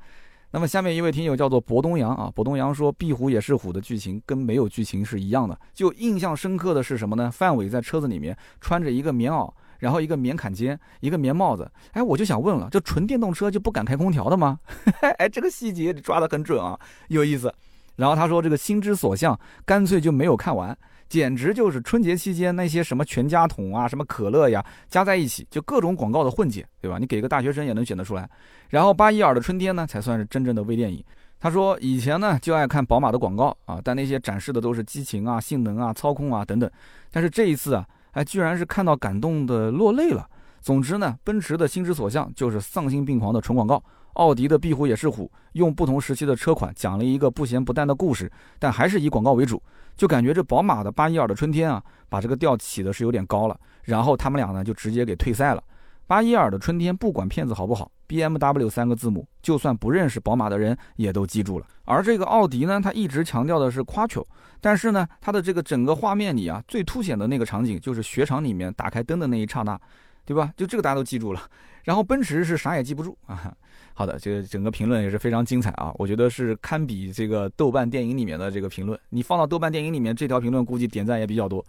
[0.52, 5.60] 那么下面一位听友叫做博东阳啊，博东阳说，《壁虎也是虎》的剧情跟没有剧情是一样的。
[5.74, 7.30] 就印象深刻的是什么呢？
[7.30, 11.70] 范伟在车子里面穿着一个棉袄，然后一个棉坎肩，一个棉帽子。
[11.92, 14.58] 哎，我就想问了，这纯电动车就不敢开空调的吗？
[15.20, 16.80] 哎，这个细节抓得很准啊，
[17.10, 17.54] 有意思。
[17.96, 20.76] 然后他说：“这个心之所向，干脆就没有看完，
[21.08, 26.98] 简直就是春节期间那些什么全家桶啊、什么可乐呀，加在一起就各种广告的混剪，对吧？
[26.98, 28.28] 你给个大学生也能选得出来。
[28.70, 31.04] 然后巴伊尔的春天呢，才算是真正的微电影。
[31.40, 36.70] 他说以前呢就爱看宝马的广告啊，但那些展示的都是激情啊、性能啊、操控啊等等。
[37.12, 40.28] 但是这一次啊，哎，居然是看到感动的落泪了。
[40.62, 43.84] 总之呢，奔驰的心之所向就是丧心病狂的纯广告。”
[44.14, 49.62] 奥迪的壁虎也是虎，用不同时期的车款讲了一个不咸不淡的故事，但还是以广告为主，
[49.96, 55.64] 就感觉这宝马的八一二的春天啊，把这个调起的是有点高了，然后他们俩呢就直接给退赛了。
[56.06, 61.66] 八一二的春天不管片子好不好，B M W 三个字母，就算不认识宝马的人也都记住了。
[61.86, 64.26] 而这个奥迪呢，它一直强调的是 Quattro，
[64.60, 69.80] 但是呢，它的这个整个画面里啊，最凸显的那个场景就是雪场里面打开灯的那一刹那，
[70.26, 70.52] 对吧？
[70.58, 71.42] 就这个大家都记住了。
[71.84, 73.56] 然后奔驰是啥也记不住啊。
[73.94, 79.00] 好的，这个整个评论也是非常精彩啊，我觉得是堪比这个豆瓣电影里面的这个评论。
[79.10, 81.64] 你放到豆瓣电影里面，这条评论估计点赞也比较多。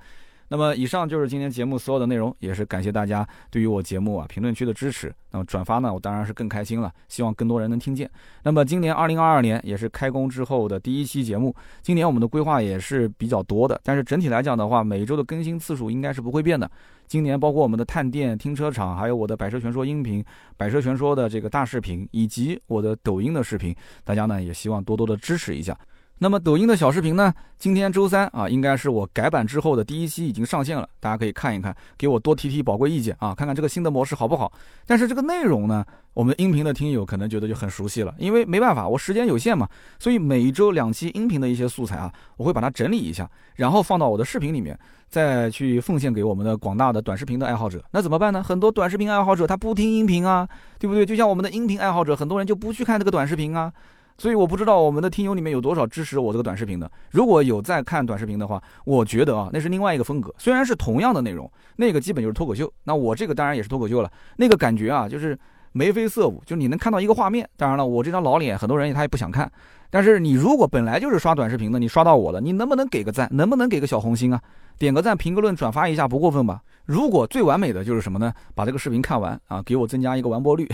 [0.54, 5.12] 那么以上就是今天节目所有的内容，也是感谢大家对于我节目啊评论区的支持。
[5.32, 8.08] 那么转发呢，我当然是更开心了，希望更多人能听见。
[8.44, 11.52] 那么今年二零二二年也是开工之后的第一期节目，
[11.82, 16.70] 今年我们的规划也是比较多的，但是整体来讲的话，每周的更新次数应该是不会变的。
[17.08, 20.24] 今年包括我们的探店、停车场，还有我的百车全说音频、
[20.56, 23.74] 百车全说的这个大视频，以及我的抖音的视频，
[24.04, 25.76] 大家呢也希望多多的支持一下。
[26.24, 27.30] 那么抖音的小视频呢？
[27.58, 34.50] 今天周三啊，应该是我改版之后的第一期已经上线了，大家可以看一看，给我多提提宝贵意见啊，看看这个新的模式好不好。
[34.86, 39.68] 但是这个内容呢，我们音频的听友可能觉得就很熟悉了，因为没办法，我时间有限嘛，
[39.98, 44.78] 所以每周两期音频的一些素材啊，我会把它整理一下，然后放到我的视频里面，
[45.10, 47.84] 再去奉献给我们的广大的短视频的爱好者。
[47.90, 48.42] 那怎么办呢？
[48.42, 50.48] 很多短视频爱好者他不听音频啊，
[50.78, 51.04] 对不对？
[51.04, 53.70] 就像我们的音频爱好者，很多人就不去看这个短视频啊。
[54.16, 56.90] 所以我不知道我们的听友里面有多少支持我这个短视频的。
[57.10, 60.34] 如果有在看短视频的话，我觉得啊，那是另外一个风格。
[60.38, 64.10] 虽然是同样的内容，那个基本就是脱口秀，那我这个当然也是脱口秀了。
[64.36, 65.38] 那个感觉啊，就是
[65.72, 67.48] 眉飞色舞，就你能看到一个画面。
[67.56, 69.50] 当然了，我这张老脸，很多人他也不想看。
[69.94, 73.28] 但是你如果本来就是刷短视频的，你刷到我了，你能不能给个赞？
[73.30, 74.42] 能不能给个小红心啊？
[74.76, 76.60] 点个赞，评个论，转发一下，不过分吧？
[76.84, 78.34] 如果最完美的就是什么呢？
[78.56, 80.68] 把这个视频看完啊，给我增加一个完播率。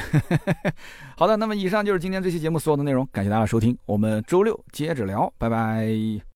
[1.18, 6.22] 好的，那么以上就是今天这期节目所有的内容，感谢大家收听，我们周六接着聊，拜拜。